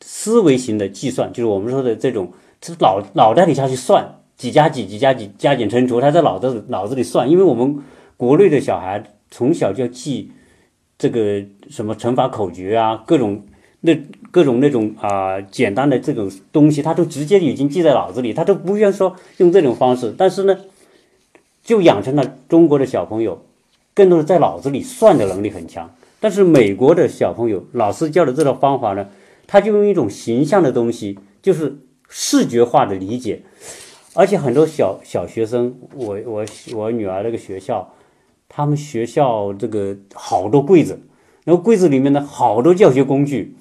[0.00, 7.78] 思维型的计算，就是我们说的这种，这脑脑袋里下去算几加几、几加几、加减乘除，他在脑子脑子里算，因为我们
[8.16, 10.32] 国内的小孩从小就记。
[10.98, 13.44] 这个什么乘法口诀啊，各种
[13.80, 13.96] 那
[14.30, 20.14] 各种那种啊、简单的这种东西，他都直接已经记在脑子里，他都不愿说用这种方式。
[20.16, 20.56] 但是呢，
[21.64, 23.44] 就养成了中国的小朋友
[23.94, 25.90] 更多的在脑子里算的能力很强。
[26.20, 29.08] 但是美国的小朋友，老师教的这套方法呢，
[29.48, 31.78] 他就用一种形象的东西，就是
[32.08, 33.42] 视觉化的理解，
[34.14, 37.92] 而且很多小小学生，我我我女儿那个学校。
[38.54, 41.00] 他们学校这个好多柜子，
[41.44, 43.56] 然后柜子里面呢好多教学工具，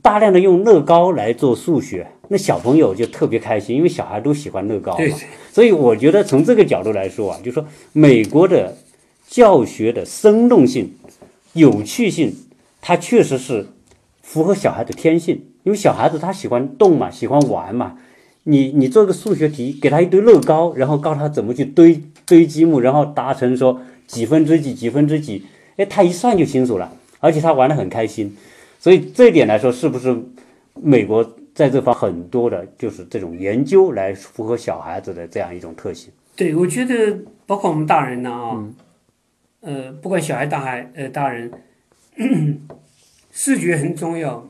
[0.00, 5.04] 大量的用乐高来做数学，那小朋友就特别开心，因为小孩都喜欢乐高嘛。
[5.52, 8.78] 所以我觉得从这个角度来说啊，就说美国的
[9.28, 10.94] 教学的生动性、
[11.52, 12.34] 有趣性，
[12.80, 13.66] 它确实是
[14.22, 17.98] 符合小孩的天性，因为小孩子他喜欢动嘛，喜欢玩嘛。
[18.44, 25.44] 你你做个数学题，给他一堆乐高，然后告诉他怎么去堆堆积木，然后达成说几分之几几分之几，
[25.76, 28.36] 哎，他一算就清楚了，而且他玩得很开心。
[28.80, 30.16] 所以这一点来说，是不是
[30.74, 31.24] 美国
[31.54, 36.10] 在这方很多的就是这种研究来符合小孩子的这样一种特性？
[36.34, 38.64] 对，我觉得包括我们大人呢啊，
[39.60, 41.52] 呃，不管小孩、大孩、呃大人，
[43.30, 44.48] 视觉很重要。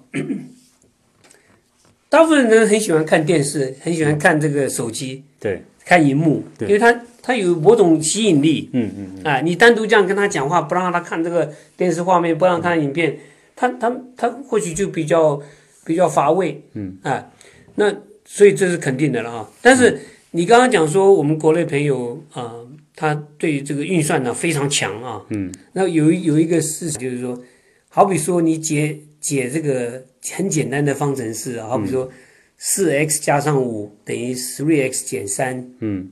[2.13, 8.69] 大部分人很喜欢看电视，很喜欢看这个手机，对，看荧幕，对因为它它有某种吸引力。
[8.75, 13.17] 嗯嗯嗯，啊，你单独这样跟他讲话，不让他看这个电视画面，不让他看影片，
[13.57, 15.41] 他他他或许就比较
[15.87, 16.63] 比较乏味。
[16.75, 17.31] 嗯，啊，
[17.77, 17.91] 那
[18.27, 19.49] 所以这是肯定的了啊。
[19.63, 19.99] 但是
[20.33, 22.53] 你刚刚讲说，我们国内朋友啊、
[22.95, 25.23] 他对这个运算呢非常强啊。
[25.31, 27.43] 嗯，那有一有一个事实就是说，
[27.89, 30.03] 好比说你解解这个
[30.35, 32.11] 很简单的方程式啊，好比说
[32.59, 35.73] 四 x 加上五等于 three x 减三。
[35.79, 36.11] 嗯，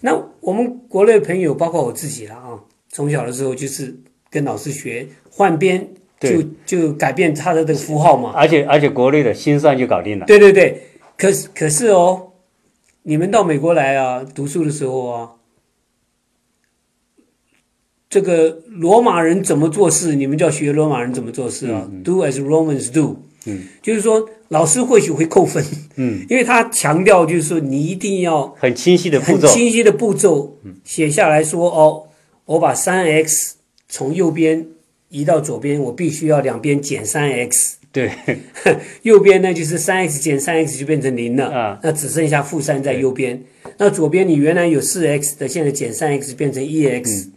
[0.00, 3.94] 那我们国内朋友，包括我自己了啊，从小的时候就是
[4.30, 5.88] 跟老师学换边，
[6.20, 8.32] 就就改变它的这个符号嘛。
[8.36, 10.26] 而且而且国内的心算就搞定了。
[10.26, 10.82] 对对对，
[11.16, 12.32] 可是可是哦，
[13.02, 15.30] 你们到美国来啊，读书的时候啊，
[18.10, 23.22] 这个罗马人怎么做事，你们就要学罗马人怎么做事啊、d o as Romans do。
[23.46, 29.48] 嗯，就是说老师或许会扣分，嗯，因为他强调就是说你一定要很清晰的步很骤。
[29.48, 32.02] 清晰的步骤写下来说哦，
[32.44, 33.54] 我把三 x
[33.88, 34.66] 从右边
[35.08, 38.10] 移到左边，我必须要两边减三 x，对，
[39.02, 41.80] 右边呢就是三 x 减三 x 就变成零了，啊。
[41.82, 43.40] 那只剩下负三在右边。
[43.78, 47.30] 那左边你原来有四 x 的，现在减三 x 变成一 x，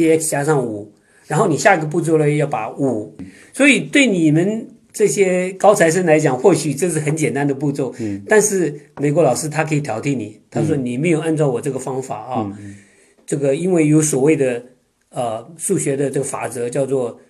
[0.00, 0.92] 一 x 加上五，
[1.26, 3.16] 然后你下一个步骤呢要把五，
[3.52, 4.68] 所以对你们。
[4.92, 12.58] 这些高材生来讲，或许这是很简单的步骤，嗯，但是美国老师他可以挑剔你，他说你没有按照我这个方法啊，
[13.24, 14.60] 这个因为有所谓的
[15.10, 17.20] 呃数学的这个法则叫做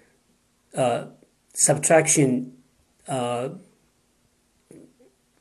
[0.72, 1.06] 呃
[1.54, 2.44] subtraction
[3.04, 3.58] 呃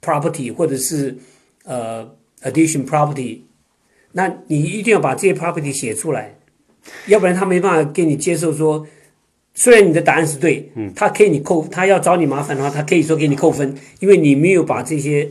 [0.02, 1.18] property 或者是
[1.64, 2.06] 呃
[2.42, 3.44] addition property，
[4.12, 6.38] 那你一定要把这些 property 写出来，
[7.08, 8.86] 要不然他没办法给你接受说，
[9.54, 15.30] 虽然你的答案是对，嗯，他可以你扣，他要找你麻烦的话，他可以说给你扣分，因为你没有把这些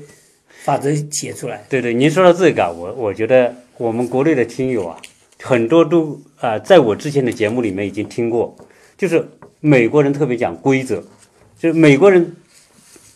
[0.64, 1.64] 法则写出来。
[1.68, 5.00] 对对，您说到这个啊，我我觉得我们国内的听友啊，
[5.42, 8.56] 很多都啊、在我之前的节目里面已经听过，
[8.96, 9.26] 就是
[9.60, 11.02] 美国人特别讲规则，
[11.58, 12.36] 就是美国人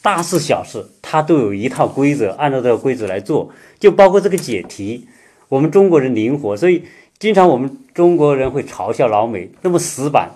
[0.01, 5.07] 大事小事他都有一套规则，按照这个规则来做，就包括这个解题，
[5.49, 6.83] 我们中国人灵活，所以
[7.23, 10.33] 经常我们中国人会嘲笑老美那么死板，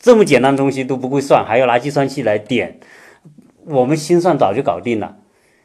[0.00, 2.80] 这么简单的东西都不会算，还要拿计算器来点，
[3.66, 5.16] 我们心算早就搞定了。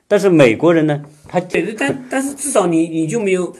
[0.07, 3.51] 但是美国人呢，他对，但但是至少你你就没有，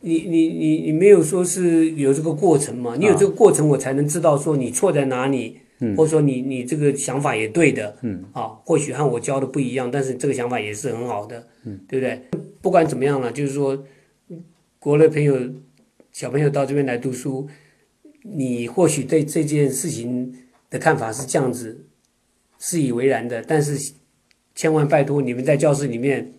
[0.00, 2.96] 你你你你没有说是有这个过程嘛？
[2.98, 5.58] 你有这个过程，我才能知道说你错在哪里，
[5.98, 12.22] 或者说你你这个想法也对的，嗯，啊，或许和我教的不一样，但是这个想法也是很好的，嗯，对不对？
[12.62, 13.84] 不管怎么样了，就是说，
[14.78, 15.36] 国内朋友
[16.12, 17.48] 小朋友到这边来读书，
[18.22, 20.34] 你或许对这件事情
[20.70, 21.86] 的看法是这样子，
[22.58, 23.92] 是以为然的，但是
[24.54, 26.32] 千万拜托你们在教室里面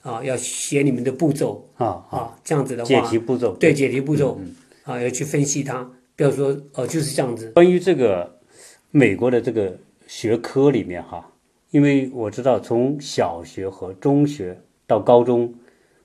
[0.00, 3.54] 啊，要写你们的步骤啊，啊，这样子的话解，题步骤。
[3.56, 4.40] 对解题步骤
[4.84, 7.50] 啊，要去分析它，不要说哦就是这样子。
[7.50, 8.38] 关于这个
[8.90, 11.30] 美国的这个学科里面哈，
[11.70, 15.52] 因为我知道从小学和中学到高中，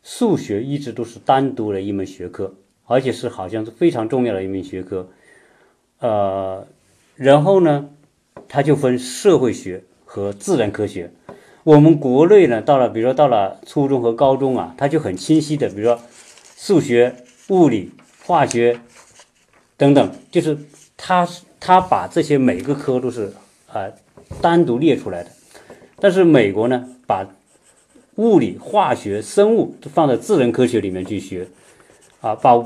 [0.04, 2.54] 数学一直都是单独的一门学科，
[2.86, 5.08] 而且是好像是非常重要的一门学科。
[6.00, 6.65] 呃，
[7.15, 7.89] 然后呢，
[8.48, 11.12] 它就分社会学和自然科学。
[11.63, 16.00] 我们国内呢，到了比如说到了初中和高中啊，它就很清晰的，比如说
[16.58, 17.15] 数学、
[17.50, 17.91] 物理、
[18.26, 18.80] 化学
[19.78, 20.58] 等等，就是
[20.98, 21.28] 它
[21.60, 23.34] 它把这些每个科都是
[23.67, 23.94] 啊、呃
[24.41, 25.30] 单独列出来的。
[26.00, 27.28] 但是美国呢，把
[28.15, 31.48] 物理、化学、生物都放在自然科学里面去学，
[32.22, 32.66] 啊，把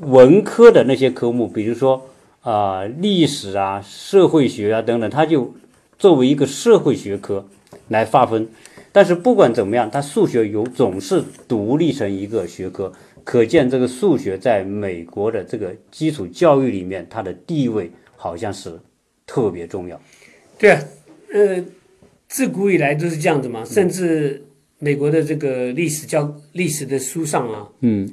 [0.00, 2.08] 文科的那些科目，比如说
[2.40, 5.54] 啊、历史啊、社会学啊等等，它就
[5.98, 7.46] 作为一个社会学科
[7.88, 8.48] 来划分。
[8.90, 12.92] 但是不管怎么样，它数学有总是独立成一个学科，
[13.24, 18.78] 可见这个数学在美国的这个基础教育里面，它的地位好像是
[19.26, 20.00] 特别重要。
[20.58, 20.82] 对啊，
[21.32, 21.64] 呃，
[22.28, 24.44] 自古以来都是这样子嘛，甚至
[24.78, 28.10] 美国的这个历史教历史的书上啊，嗯，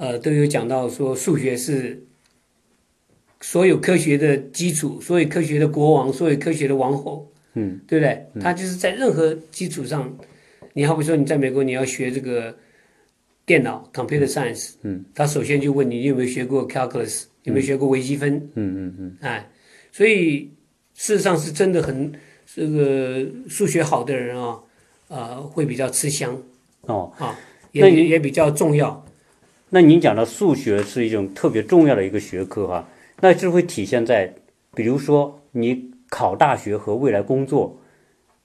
[0.00, 2.02] 呃，都有讲到说数学是
[3.38, 8.26] 所有科学的基础，所有科学的国王，所有科学的王后，嗯，对不对？
[8.40, 10.16] 他就是在任何基础上，
[10.72, 12.56] 你好比说你在美国你要学这个
[13.44, 19.50] 电脑 （computer science），嗯，他首先就问你你有没有学过 calculus，有没有学过微积分，嗯嗯嗯，哎，
[19.92, 20.50] 所以
[20.94, 22.10] 事实上是真的很
[22.54, 24.58] 这个数学好的人啊，
[25.08, 26.42] 呃，会比较吃香，
[26.86, 27.38] 哦啊，
[27.72, 29.04] 也也比较重要。
[29.72, 32.88] 那您讲的数学是一种特别重要的一个学科哈，
[33.20, 34.34] 那就会体现在，
[34.74, 37.78] 比如说你考大学和未来工作，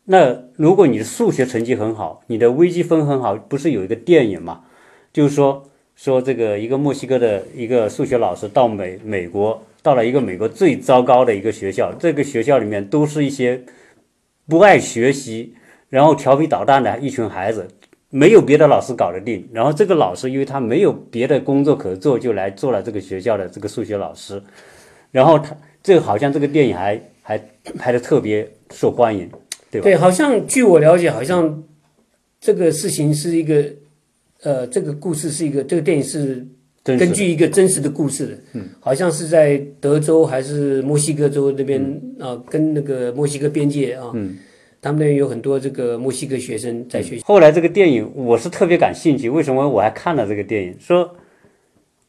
[0.03, 4.65] 那如果你的数学成绩很好，你的微积分很好，不是有一个电影嘛？
[5.11, 13.63] 就是说说这个一个墨西哥的一个数学老师到美美国，到了一个美国最糟糕的一个学校，这个学校里面都是一些
[14.47, 15.55] 不爱学习，
[15.89, 17.67] 然后调皮捣蛋的一群孩子。
[18.09, 24.41] 没有别的老师搞得定，然后这个老师因为他没有别的工作可做，就来做了这个学校的这个数学老师，
[25.11, 27.37] 然后他这个好像这个电影还还
[27.77, 29.29] 拍的特别受欢迎，
[29.69, 29.83] 对吧？
[29.83, 31.63] 对，好像据我了解，好像
[32.39, 33.65] 这个事情是一个，
[34.43, 36.45] 呃，这个故事是一个，这个电影是
[36.83, 41.81] 根据一个真实的故事的，嗯，好像是在德州还是墨西哥州那边
[42.19, 44.37] 啊、呃跟那个墨西哥边界啊，嗯，
[44.85, 50.75] 他们有很多这个墨西哥学生在学习，后来这个电影我是特别感兴趣，为什么我还看了这个电影？
[50.79, 51.15] 说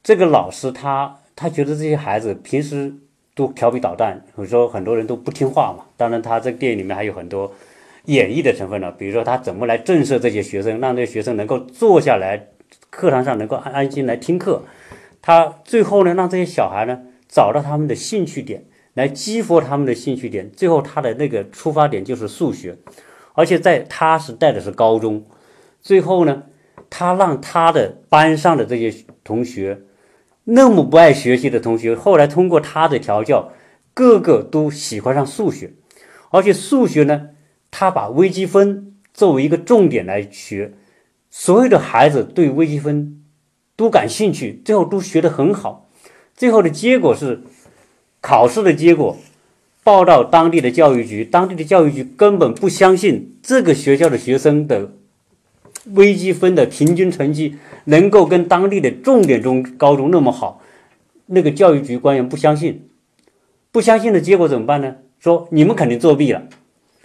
[0.03, 2.93] 这个老师他他觉得这些孩子平时
[3.35, 5.87] 都调皮捣蛋，或者说很多人都不听话嘛。
[5.97, 7.51] 当然，他这个电影里面还有很多
[8.05, 12.49] 演绎的成分呢，比如说他怎么来震慑这些学生，让这些学生能够坐下来，
[12.91, 14.63] 课堂上能够安安心来听课。
[15.23, 18.65] 他最后呢，让这些小孩呢找到他们的兴趣点，
[18.97, 20.51] 来激活他们的兴趣点。
[20.51, 22.79] 最后他的那个出发点就是数学，
[23.35, 25.27] 而且在他是带的是高中。
[25.83, 26.45] 最后呢，
[26.89, 29.83] 他让他的班上的这些同学，
[30.45, 33.53] 那么不爱学习的同学，后来通过他的调教，
[33.93, 35.75] 个个都喜欢上数学，
[36.31, 37.29] 而且数学呢，
[37.71, 40.73] 他把微积分作为一个重点来学，
[41.31, 43.23] 所有的孩子对微积分
[43.77, 45.91] 都感兴趣，最后都学得很好，
[46.35, 47.43] 最后的结果是，
[48.27, 49.17] 考试的结果。
[49.85, 54.91] 报到当地的教育局，当地的教育局根本不相信这个学校的学生的
[55.93, 57.55] 微积分的平均成绩
[57.85, 60.61] 能够跟当地的重点中高中那么好，
[61.27, 62.89] 那个教育局官员不相信，
[63.71, 64.97] 不相信的结果怎么办呢？
[65.21, 66.43] 说你们肯定作弊了。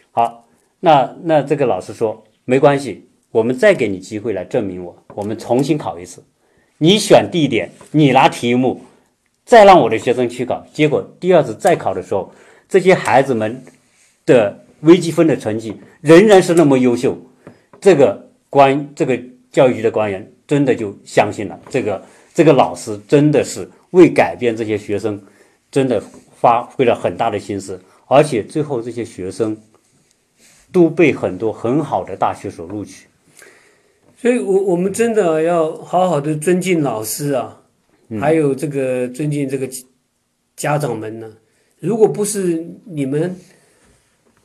[0.09, 0.47] 好，
[0.79, 6.23] 那那这个老师说没关系，我们再给你机会来证明我，我们重新考一次，
[6.79, 8.81] 你选地点，你拿题目，
[9.45, 10.65] 再让我的学生去考。
[10.73, 12.31] 结果第二次再考的时候，
[12.69, 13.63] 这些孩子们
[14.25, 17.17] 的微积分的成绩仍然是那么优秀，
[17.79, 19.19] 这个官这个
[19.51, 25.21] 教育局的官员真的就相信了，这个这个老师真的是为改变这些学生，
[25.69, 26.01] 真的
[26.35, 29.57] 发挥了很大的心思，而且最后这些学生
[30.71, 33.07] 都被很多很好的大学所录取。
[34.17, 37.60] 所以我我们真的要好好的尊敬老师啊，
[38.19, 39.69] 还有这个尊敬这个
[40.55, 41.31] 家长们呢。
[41.79, 43.35] 如果不是你们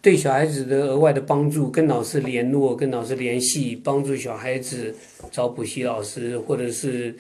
[0.01, 4.95] 对小孩子的额外的帮助，跟老师联络、跟老师联系，帮助小孩子
[5.31, 7.15] 找补习老师，或者是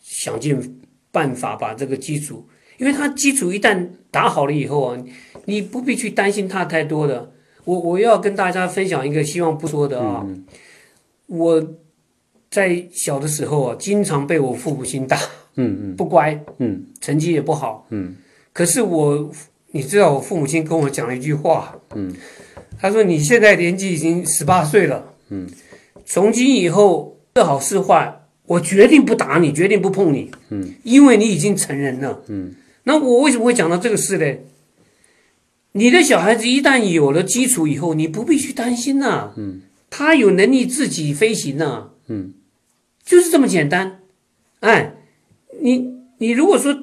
[0.00, 0.80] 想尽
[1.10, 2.44] 办法把这个基础，
[2.78, 5.04] 因为他基础一旦打好了以后啊，
[5.44, 7.32] 你不必去担心他太多的。
[7.64, 10.26] 我我要跟大家分享一个希望不说的啊，
[11.26, 11.74] 我
[12.50, 15.16] 在小的时候啊，经常被我父母亲打，
[15.56, 15.96] 嗯嗯。
[15.96, 18.16] 不乖，嗯，成绩也不好，嗯，
[18.52, 19.30] 可是我，
[19.72, 22.14] 你知道我父母亲跟我讲了一句话，嗯，
[22.78, 25.48] 他说你现在年纪已经十八岁了，嗯，
[26.04, 34.38] 从今以后是好是坏，我决定不打你，决定不碰你，嗯，因为你已经成人了，嗯，那我为什么会讲到这个事呢？
[35.74, 42.34] 你的小孩子一旦有了基础以后，你不必去担心呐、嗯，他有能力自己飞行呐、嗯，
[43.02, 44.00] 就是这么简单，
[44.60, 44.96] 哎，
[45.62, 46.76] 你你如果说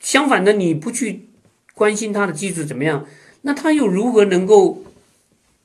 [0.00, 1.28] 相反的，你不去
[1.74, 3.06] 关心他的基础怎么样，
[3.42, 4.82] 那他又如何能够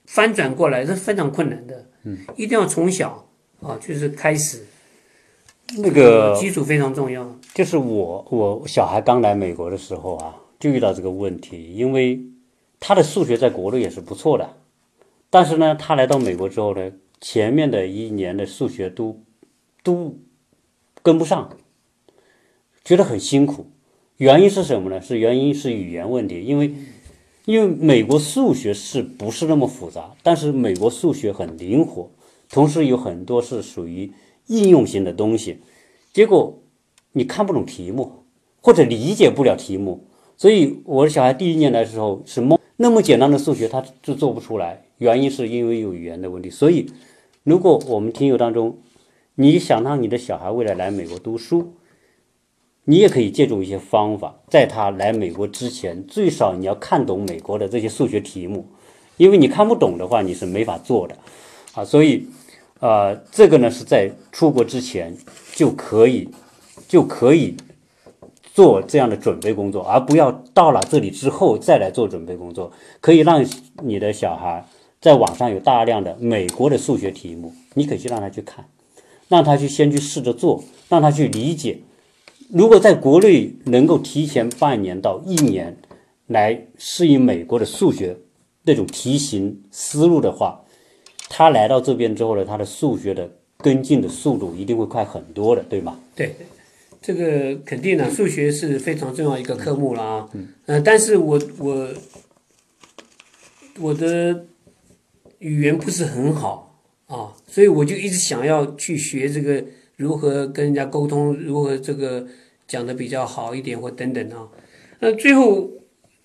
[0.05, 0.85] 翻转过来？
[0.85, 1.85] 这非常困难的。
[2.03, 3.27] 嗯，一定要从小
[3.61, 4.65] 啊，就是开始，
[5.77, 7.37] 那个基础非常重要。
[7.53, 12.21] 就是我我小孩刚来美国的时候啊，就遇到这个问题，因为
[12.79, 14.49] 他的数学在国内也是不错的，
[15.29, 19.19] 但是呢，他来到美国之后呢，前面的一年的数学都
[19.83, 20.17] 都
[21.01, 21.49] 跟不上，
[22.83, 23.67] 觉得很辛苦。
[24.17, 25.01] 原因是什么呢？
[25.01, 26.73] 是原因是语言问题，因为
[27.45, 32.09] 因为美国数学是不是那么复杂，但是美国数学很灵活，
[32.49, 34.11] 同时有很多是属于
[34.47, 35.59] 应用型的东西，
[36.11, 36.61] 结果
[37.13, 38.25] 你看不懂题目，
[38.61, 40.05] 或者理解不了题目，
[40.35, 46.49] 所以我的小孩第一年来的时候是懵，那么简单的数学他就做不出来，原因是因为有语言的问题。
[46.49, 46.87] 所以，
[47.43, 48.77] 如果我们听友当中，
[49.35, 51.73] 你想让你的小孩未来来美国读书，
[52.89, 58.65] 你也可以借助一些方法，在他来美国之前，最少你要看懂美国的这些数学题目，
[59.17, 61.15] 因为你看不懂的话，你是没法做的
[61.75, 61.85] 啊。
[61.85, 62.25] 所以，
[62.79, 65.15] 呃，这个呢是在出国之前
[65.53, 66.29] 就可以
[66.87, 67.55] 就可以
[68.55, 72.71] 做这样的准备工作，而不要到了这里之后再来做准备工作。
[72.99, 73.45] 可以让
[73.83, 74.65] 你的小孩
[74.99, 78.65] 在网上有大量的美国的数学题目，你可以去让他去看，
[79.27, 81.77] 让他去先去试着做，让他去理解。
[82.51, 85.77] 如果在国内能够提前半年到一年
[86.25, 88.17] 来适应美国的数学
[88.63, 90.59] 那种题型思路的话，
[91.29, 93.29] 他来到这边之后呢，他的数学的
[93.59, 95.99] 跟进的速度一定会快很多的，对吗？
[96.15, 96.35] 对，
[97.01, 100.29] 这个肯定的，数学是非常重要一个科目了啊。
[100.33, 100.47] 嗯。
[100.65, 101.89] 呃，但是我我
[103.79, 104.45] 我的
[105.37, 109.63] 语言不是很好啊，所以我就一直想要去学这个
[109.99, 112.25] 如何跟人家沟通，如何这个
[112.65, 114.47] 讲的比较好一点或等等啊。
[115.01, 115.69] 那最后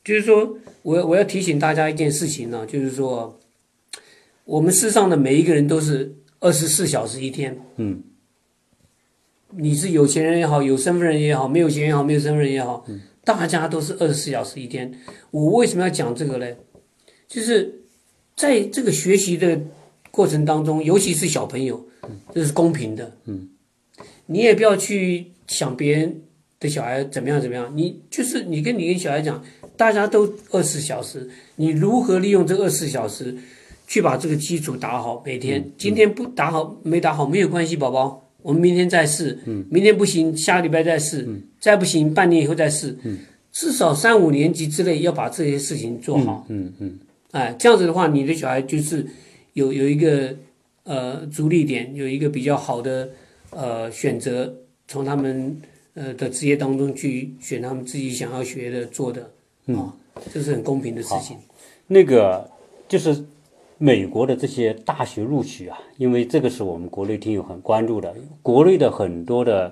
[0.04, 3.40] 就是说，我我要提醒大家一件事情呢、就是说，
[4.44, 7.58] 我们世上的每一个人都是二十四小时一天。
[7.78, 8.00] 嗯。
[9.56, 12.86] 你是有钱人也好，有身份人也好，没有钱也好，没有身份人也好，
[13.24, 14.92] 大家都是二十四小时一天。
[15.32, 16.46] 我为什么要讲这个呢？
[17.26, 17.82] 就是
[18.36, 19.60] 在这个学习的
[20.10, 21.86] 过程当中，尤其是小朋友，
[22.32, 23.16] 这是公平的。
[23.26, 23.48] 嗯，
[24.26, 26.22] 你也不要去想别人
[26.60, 29.42] 的小孩怎么样怎么样，你就是你跟你跟小孩讲，
[29.76, 33.36] 大家都二十四小时，你如何利用这二十四小时
[33.86, 35.22] 去把这个基础打好？
[35.26, 38.20] 每天、今天不打好没打好没有关系，宝宝。
[38.42, 39.38] 我们明天再试，
[39.70, 41.26] 明天不行，下个礼拜再试，
[41.58, 42.94] 再不行，半年以后再试，
[43.50, 46.44] 至少三五年级之内要把这些事情做好。
[46.50, 46.98] 嗯嗯
[47.30, 49.06] 哎，这样子的话，你的小孩就是
[49.54, 50.36] 有有一个
[50.82, 53.08] 呃着力点，有一个比较好的
[53.54, 54.54] 呃选择，
[54.86, 55.60] 从他们
[55.94, 59.30] 呃的职业当中去选他们自己想要学的做的
[59.66, 59.94] 啊、
[60.32, 61.36] 这是很公平的事情。
[61.86, 62.50] 那个
[62.86, 63.24] 就是
[63.78, 68.14] 美国的这些大学录取啊，因为这个是我们国内听友很关注的。
[68.42, 69.66] 国内的很多的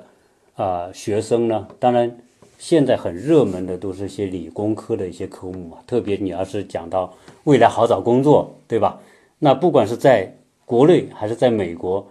[0.54, 2.18] 啊、呃学生呢，当然
[2.58, 7.12] 现在很热门的都是一些理工科的一些科目嘛，特别你要是讲到
[7.44, 9.00] 未来好找工作，对吧？
[9.38, 10.32] 那不管是在
[10.64, 12.06] 国内还是在美国，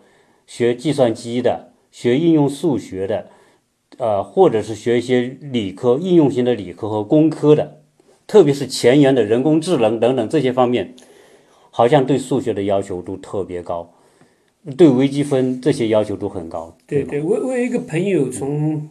[0.51, 3.29] 学计算机的、学应用数学的，
[3.97, 7.79] 呃，或者是学一些理科、应用型的理科和工科的，
[8.27, 10.93] 特别是前沿的人工智能等等这些方面，
[11.69, 13.93] 好像对数学的要求都特别高，
[14.75, 16.67] 对微积分这些要求都很高。
[16.67, 18.89] 吗对对，我我有一个朋友从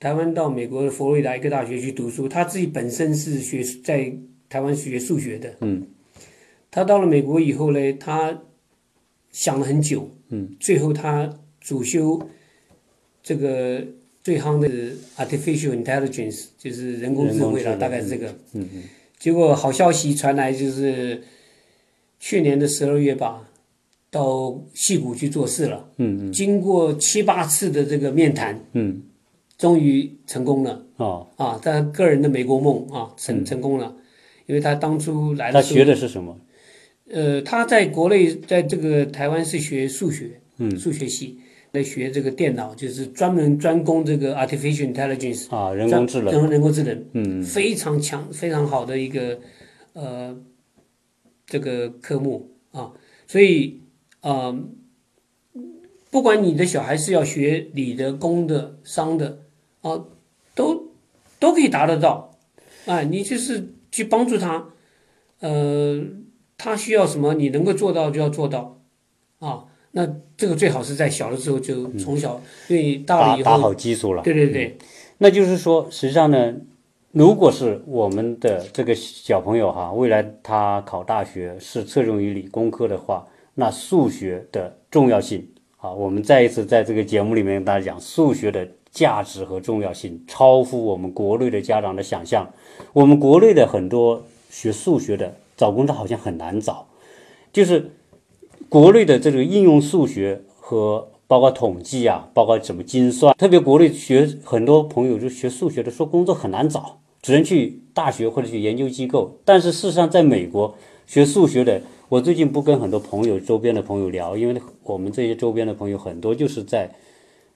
[0.00, 4.10] 台湾到美国的佛罗里达一个大学去读书，他自己本身是学在
[4.48, 5.54] 台湾学数学的。
[5.60, 5.86] 嗯。
[6.70, 8.40] 他到了美国以后呢，他
[9.34, 10.08] 想了很久。
[10.28, 10.56] 嗯。
[10.58, 11.28] 最后他
[11.60, 12.22] 主修
[13.22, 13.84] 这个
[14.22, 14.68] 最夯的
[15.18, 18.28] artificial intelligence，就是人工智慧了，大概是这个。
[18.54, 18.82] 嗯嗯
[19.18, 21.22] 结果好消息传来，就是
[22.20, 23.48] 去年的十二月吧，
[24.10, 25.88] 到戏谷去做事了。
[25.96, 29.02] 嗯嗯经过七八次的这个面谈，嗯
[29.56, 31.58] 终于成功了哦，啊！
[31.62, 33.96] 他个人的美国梦啊，成成功了，
[34.46, 36.38] 因为他当初来他的时候，学的是什么？
[37.14, 41.38] 呃，他在国内，在这个台湾是学数学，嗯，数学系，
[41.70, 46.32] 来学这个电脑，就是专门专攻这个 artificial intelligence 啊，人工智能。
[46.32, 49.38] 人人工智能，嗯，非常强、非常好的一个
[49.92, 50.36] 呃
[51.46, 52.92] 这个科目啊，
[53.28, 53.80] 所以
[54.20, 54.58] 呃，
[56.10, 59.38] 不管你的小孩是要学理的、工的、商的
[59.82, 60.04] 啊，
[60.56, 60.92] 都
[61.38, 62.36] 都可以达得到，
[62.86, 64.68] 啊，你就是去帮助他，
[65.38, 66.02] 呃，
[66.64, 68.78] 他需要什么，你能够做到就要做到，
[69.38, 74.22] 啊，那这个最好是在小的时候就从小，因为大了以后，打打好基础了。
[74.22, 74.78] 对对对，
[75.18, 76.54] 那就是说，实际上呢，
[77.12, 85.46] 如果是我们的这个小朋友哈，未来他考大学是侧重于理工科的话，那数学的重要性
[85.76, 92.50] 啊，我们再一次在这个节目里面跟大家讲，数学的价值和重要性超乎我们国内的家长的想象。
[92.94, 96.88] 我们国内的很多学数学的找工作好像很难找，
[97.52, 97.90] 就是
[98.68, 109.38] 国内的这个应用数学和包括统计啊，包括怎么精算，特别国内学很多朋友就学数学的说工作很难找，只能去大学或者去研究机构。
[109.44, 110.74] 但是事实上，在美国
[111.06, 116.90] 学数学的，我最近不跟很多朋友周边的朋友聊，因为我们这些周边的朋友很多就是在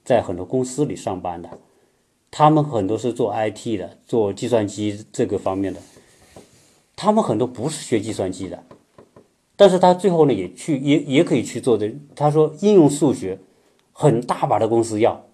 [0.04, 1.48] 在很多公司里上班的，
[2.30, 5.80] 他们很多是做 IT 的，做计算机这个方面的，
[7.00, 8.64] 他们很多不是学计算机的。
[9.54, 11.94] 但是他最后呢，也去也也可以去做这。
[12.16, 13.38] 他说应用数学
[13.92, 15.24] 很大把的公司要，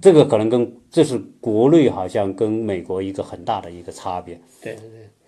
[0.00, 4.40] 这个可能跟这是国内好像跟美国一个很大的一个差别。
[4.62, 4.82] 对对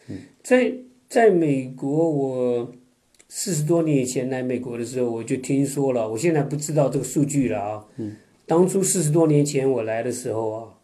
[0.07, 0.73] 对，在
[1.09, 2.73] 在美国，我
[3.29, 7.85] 四十多年以前来美国的时候，我就听说了，我现在不知道这个数据了啊。
[7.97, 8.17] 嗯。
[8.47, 10.75] 当初四十多年前我来的时候啊，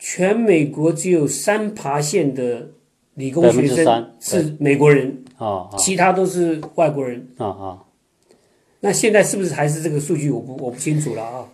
[0.00, 2.72] 全美国只有三爬线的
[3.16, 7.28] 理工学生是美国人，啊其他都是外国人。
[7.36, 7.78] 啊啊！
[8.80, 10.30] 那现在是不是还是这个数据？
[10.30, 11.48] 我不我不清楚了啊。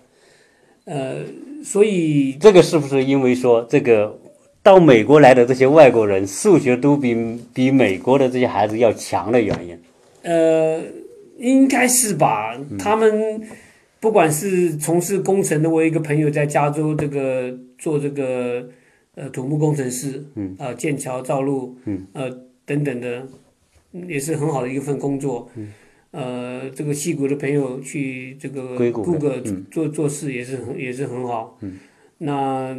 [0.85, 1.19] 呃，
[1.65, 4.19] 所以这个是不是因为说这个
[4.63, 7.17] 到美国来的这些外国人数学都比
[7.55, 9.79] 比美国的这些孩子要强的原因？
[10.23, 10.83] 呃，
[11.39, 12.57] 应该是吧。
[12.71, 13.41] 嗯他们
[14.01, 18.69] 不管是从事工程的，我有一个朋友在加州这个做这个
[19.15, 22.31] 呃土木工程师，嗯，啊、建桥造路，嗯，呃
[22.65, 23.27] 等等的，
[23.93, 25.51] 嗯也是很好的一份工作。
[25.55, 25.73] 嗯，
[26.13, 29.41] 呃，这个戏谷的朋友去这个 Google
[29.71, 31.59] 做做事也是很也是很好。
[31.61, 31.79] 嗯，
[32.19, 32.79] 那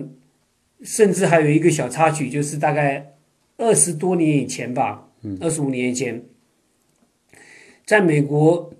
[0.81, 3.15] 甚至还有一个小插曲，就是大概
[3.57, 5.09] 二十多年以前吧，
[5.39, 6.23] 二十五年以前。
[7.85, 8.73] 在美国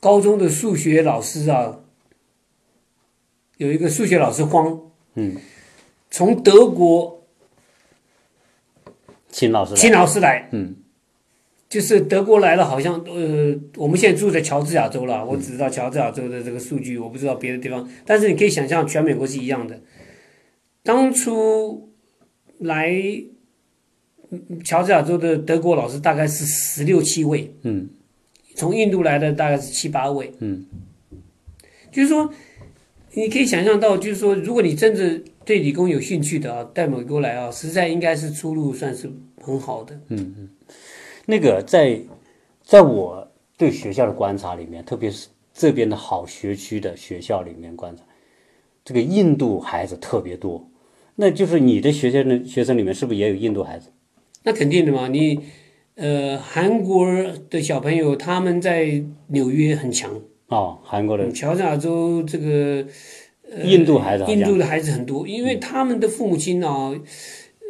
[0.00, 1.80] 高中的数学老师啊，
[3.56, 4.80] 有一个数学老师荒，
[5.14, 5.36] 嗯，
[6.12, 7.26] 从德国
[9.30, 10.76] 秦老师来，请老师来，嗯，
[11.70, 19.80] 就是德国来了，好像呃，我们现在住在乔治亚州了，我只知道乔治亚州的这个数据，我不知道别的地方，但是你可以想象，全美国是一样的。
[20.82, 21.90] 当初
[22.58, 22.92] 来
[24.28, 27.88] 嗯乔治亚州的德国老师大概是十六七位，嗯，
[28.54, 30.66] 从印度来的大概是七八位，嗯，
[31.90, 32.30] 就是说，
[33.14, 39.94] 你可以想象到，就是说，如果你真的对理工有兴趣的啊，带美国来啊，实在应该是出路算是很好的。
[40.08, 40.48] 嗯嗯
[41.26, 42.00] 那个在
[42.62, 43.26] 在我
[43.56, 48.02] 对学校的观察里面，特别是这边的好学区的学校里面观察，
[48.84, 50.68] 这个印度孩子特别多。
[51.14, 53.90] 那就是你的学校的学生里面是不是也有印度孩子？
[54.44, 55.38] 那肯定的嘛，你
[55.94, 57.06] 呃，韩国
[57.50, 62.84] 的小朋友他们在纽约很强，哦，韩国的乔治亚州这个
[63.64, 66.92] 印度孩子印度的孩子很多，因为他们的父母亲啊，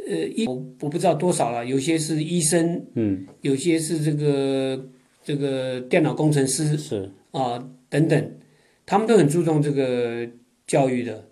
[0.09, 4.89] 呃，一我我不知道多少了，有些是医生，嗯，有些是这个
[5.25, 7.59] 这个电脑工程师是啊、
[7.89, 8.39] 等等，
[8.85, 10.29] 他们都很注重这个
[10.67, 11.29] 教育的。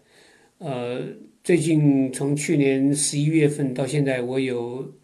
[0.59, 1.01] 呃，
[1.43, 4.95] 最近从去年十一月份到现在，我有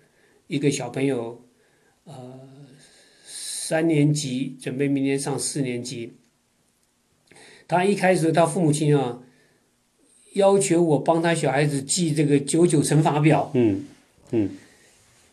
[0.46, 1.44] 一个小朋友，
[2.04, 2.40] 呃，
[3.24, 6.14] 三年级准备明年上四年级。
[7.68, 9.22] 他一开始他父母亲啊，
[10.36, 13.50] 要求我帮他小孩子记这个九九乘法表。
[13.54, 13.84] 嗯
[14.30, 14.50] 嗯。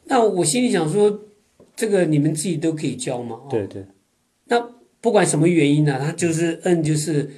[0.05, 1.21] 那我心里想说，
[1.75, 3.41] 这个你们自己都可以教嘛。
[3.49, 3.85] 对对。
[4.45, 4.59] 那
[4.99, 7.29] 不管什么原因呢、他就是嗯就是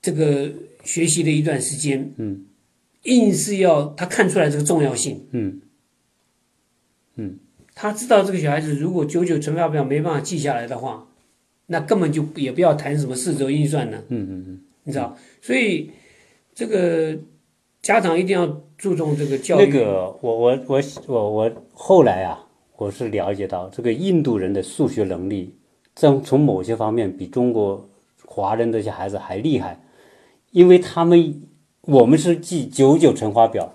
[0.00, 0.50] 这个
[0.84, 2.44] 学习了一段时间，嗯，
[3.02, 5.60] 硬是要他看出来这个重要性，嗯。
[7.16, 7.38] 嗯。
[7.74, 11.08] 他知道这个小孩子如果九九乘法表没办法记下来的话，
[11.66, 14.60] 那根本就也不要谈什么四轴运算了，嗯嗯嗯。
[14.84, 15.90] 你知道，所以
[16.58, 17.16] 这个
[17.80, 18.44] 家长一定要
[18.76, 19.64] 注重这个教育。
[19.64, 22.44] 那个，我我我我我后来啊，
[22.76, 25.54] 我是了解到这个印度人的数学能力，
[25.94, 27.88] 在从某些方面比中国
[28.24, 29.80] 华人这些孩子还厉害，
[30.50, 31.40] 因为他们
[31.82, 33.72] 我们是记九九乘法表，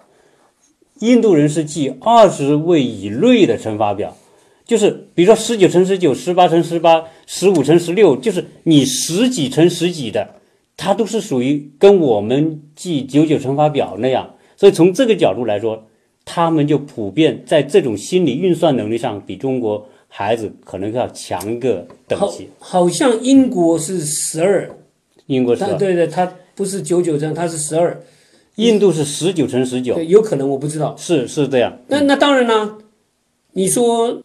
[1.00, 4.18] 印度人是记二十位以内的乘法表，
[4.66, 10.42] 就是比如说十九乘十九、十八乘十八、十五乘十六，就是你十几乘十几的，
[10.84, 14.36] 它都是属于跟我们记九九乘法表那样。
[14.58, 15.88] 所以从这个角度来说，
[16.26, 24.70] 他们就普遍在这种心理运算能力上比中国孩子可能要强一个等级。，好像英国是十二，
[25.28, 27.98] 英国是对对，它不是九九乘，它是十二，
[28.56, 30.94] 印度是十九乘十九，对，有可能我不知道。
[30.98, 31.80] 是是这样。
[31.88, 32.78] 那那当然啦，
[33.54, 34.22] 你说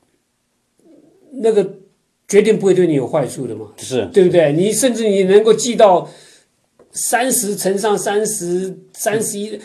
[1.34, 1.74] 那个
[2.26, 4.52] 绝对不会对你有坏处的嘛，是对不对？
[4.52, 6.08] 你甚至你能够记到
[6.98, 9.56] 三十乘上三十、三十一，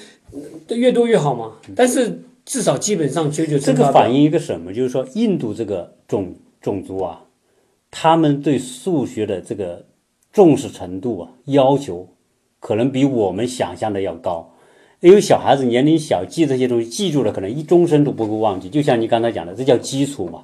[0.70, 1.54] 越多越好嘛。
[1.76, 4.72] 但是至少基本上九九这乘法表，个反映一个什么？
[4.72, 7.24] 就是说，印度这个种种族啊，
[7.90, 9.84] 他们对数学的这个
[10.32, 12.08] 重视程度啊，要求
[12.60, 14.52] 可能比我们想象的要高。
[15.00, 18.70] 因为小孩子年龄小，记这些东西记住了，可能一终身都不会忘记。
[18.70, 20.44] 就像你刚才讲的，这叫基础嘛。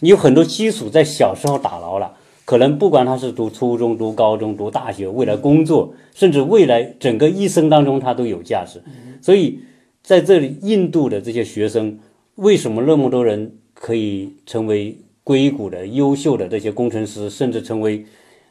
[0.00, 8.82] 你有很多基础在小时候打牢了，可能不管他是读初中、读高中、读大学，未来工作，甚至未来整个一生当中，他都有价值。
[9.20, 9.60] 所以
[10.02, 11.98] 在这里，印度的这些学生
[12.34, 18.04] 为什么那么多人可以成为硅谷的优秀的这些工程师，甚至成为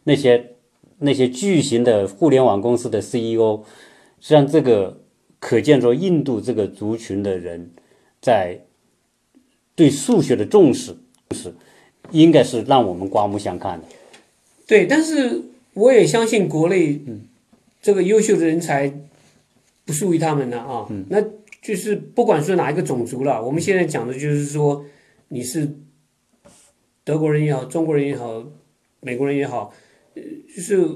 [0.05, 0.51] 那些
[0.99, 3.63] 那些巨型的互联网公司的 CEO？
[4.21, 5.01] 实际上，这个
[5.39, 7.71] 可见说，印度这个族群的人
[8.21, 8.61] 在
[9.75, 10.95] 对数学的重视
[11.31, 11.53] 是
[12.11, 13.87] 应该是让我们刮目相看的。
[14.67, 15.41] 对，但是
[15.73, 17.01] 我也相信国内
[17.81, 18.93] 这个优秀的人才
[19.85, 20.87] 不属于他们的啊。
[21.09, 21.21] 那
[21.61, 24.85] 就是不管是哪一个种族了，我们现在讲的就是说
[25.29, 25.69] 你是
[27.03, 28.45] 德国人也好，中国人也好，
[28.99, 29.73] 美国人也好，
[30.15, 30.21] 呃，
[30.55, 30.87] 就是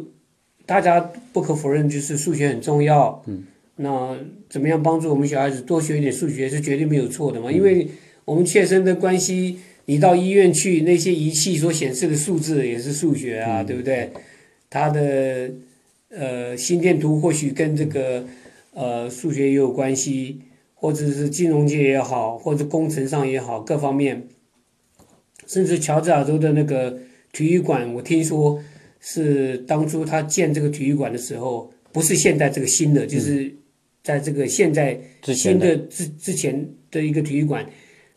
[0.65, 0.99] 大家
[1.33, 3.21] 不可否认，就是数学很重要。
[3.27, 3.43] 嗯。
[3.77, 7.51] 那怎么样帮助我们小孩子多学一点数学是绝对没有错的嘛？
[7.51, 7.85] 因为
[8.23, 14.11] 我们切身的关系，你到医院去，那些仪器所显示的数字也是数学啊，对不对？
[14.69, 15.51] 它的
[16.09, 18.25] 呃心电图或许跟这个
[18.73, 20.41] 呃数学也有关系，
[20.73, 24.27] 或者是金融界也好，或者工程上也好，各方面，
[25.45, 26.97] 甚至乔治亚州的那个
[27.31, 28.59] 体育馆，我听说
[28.99, 33.53] 是当初他建这个体育馆的时候，不是现在这个新的，就是
[34.03, 37.69] 在这个现在新的之之前的一个体育馆，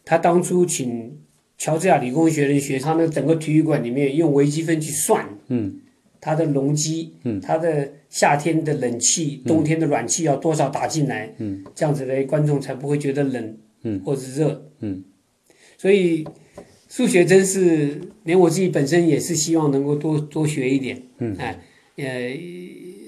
[0.04, 1.16] 他当初请
[1.58, 5.80] 乔治亚理工学院学，他那整个体育馆里面用微积分去算，嗯，
[6.20, 15.02] 它的容积，嗯，它的夏天的冷气，冬天的暖气要多少打进来，嗯，这样子的，观众才不会觉得冷，嗯，或者是热，嗯，
[15.76, 16.24] 所以
[16.88, 21.58] 数学真是连我自己本身也是希望能够多多学一点，嗯，哎，
[21.96, 22.28] 呃，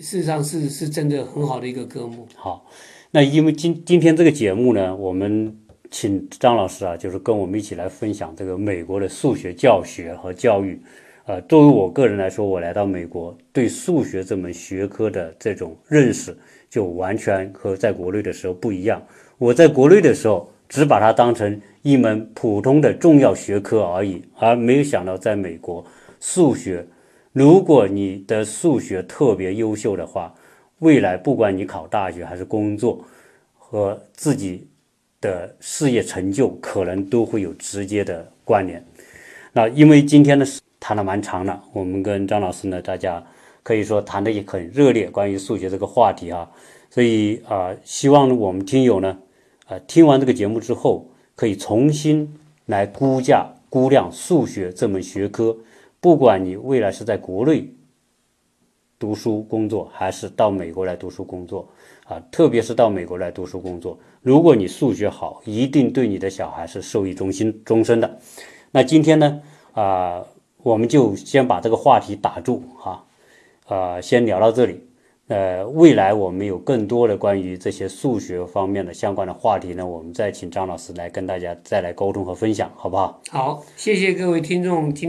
[0.02, 2.66] 事实上是是真的很好的一个科目，好，
[3.12, 5.56] 那因为今今天这个节目呢，我们
[5.90, 10.80] 请张老师啊，就是跟我们一起来分享这个美国的数学教学和教育。
[11.26, 16.36] 呃，作为我个人来说，我来到美国，对数学这门学科的这种认识，
[16.68, 19.00] 就完全和在国内的时候不一样。
[19.38, 25.84] 我在国内的时候，只把它当成一门普通的重要学科而已，而没有想到在美国，
[26.20, 26.84] 数学，
[27.32, 30.32] 如果你的数学特别优秀的话，
[30.78, 33.04] 未来不管你考大学还是工作，
[33.58, 34.66] 和自己
[35.20, 38.84] 的事业成就可能都会有直接的关联。
[39.52, 40.46] 那因为今天呢
[40.78, 43.22] 谈的蛮长了，我们跟张老师呢，大家
[43.62, 46.50] 可以说谈的也很热烈，关于数学这个话题啊，
[46.88, 49.18] 所以啊、希望我们听友呢，
[49.66, 55.56] 啊、听完这个节目之后，可以重新来估价估量数学这门学科，
[56.00, 57.68] 不管你未来是在国内
[58.98, 61.68] 读书工作，还是到美国来读书工作。
[62.10, 68.18] 啊，特别是到美国来读书工作，如果你数学好，一定对你的小孩是受益终身终身的。
[68.72, 69.40] 那今天呢，
[69.74, 70.20] 啊、
[70.64, 73.04] 我们就先把这个话题打住哈，
[73.68, 74.84] 啊、先聊到这里。
[75.28, 83.22] 呃，未来我们有更多的关于这些数学方面的相关的话题呢，我们再请张老师来跟大家再来沟通和分享，好不好？
[83.30, 85.08] 好，谢谢各位听众今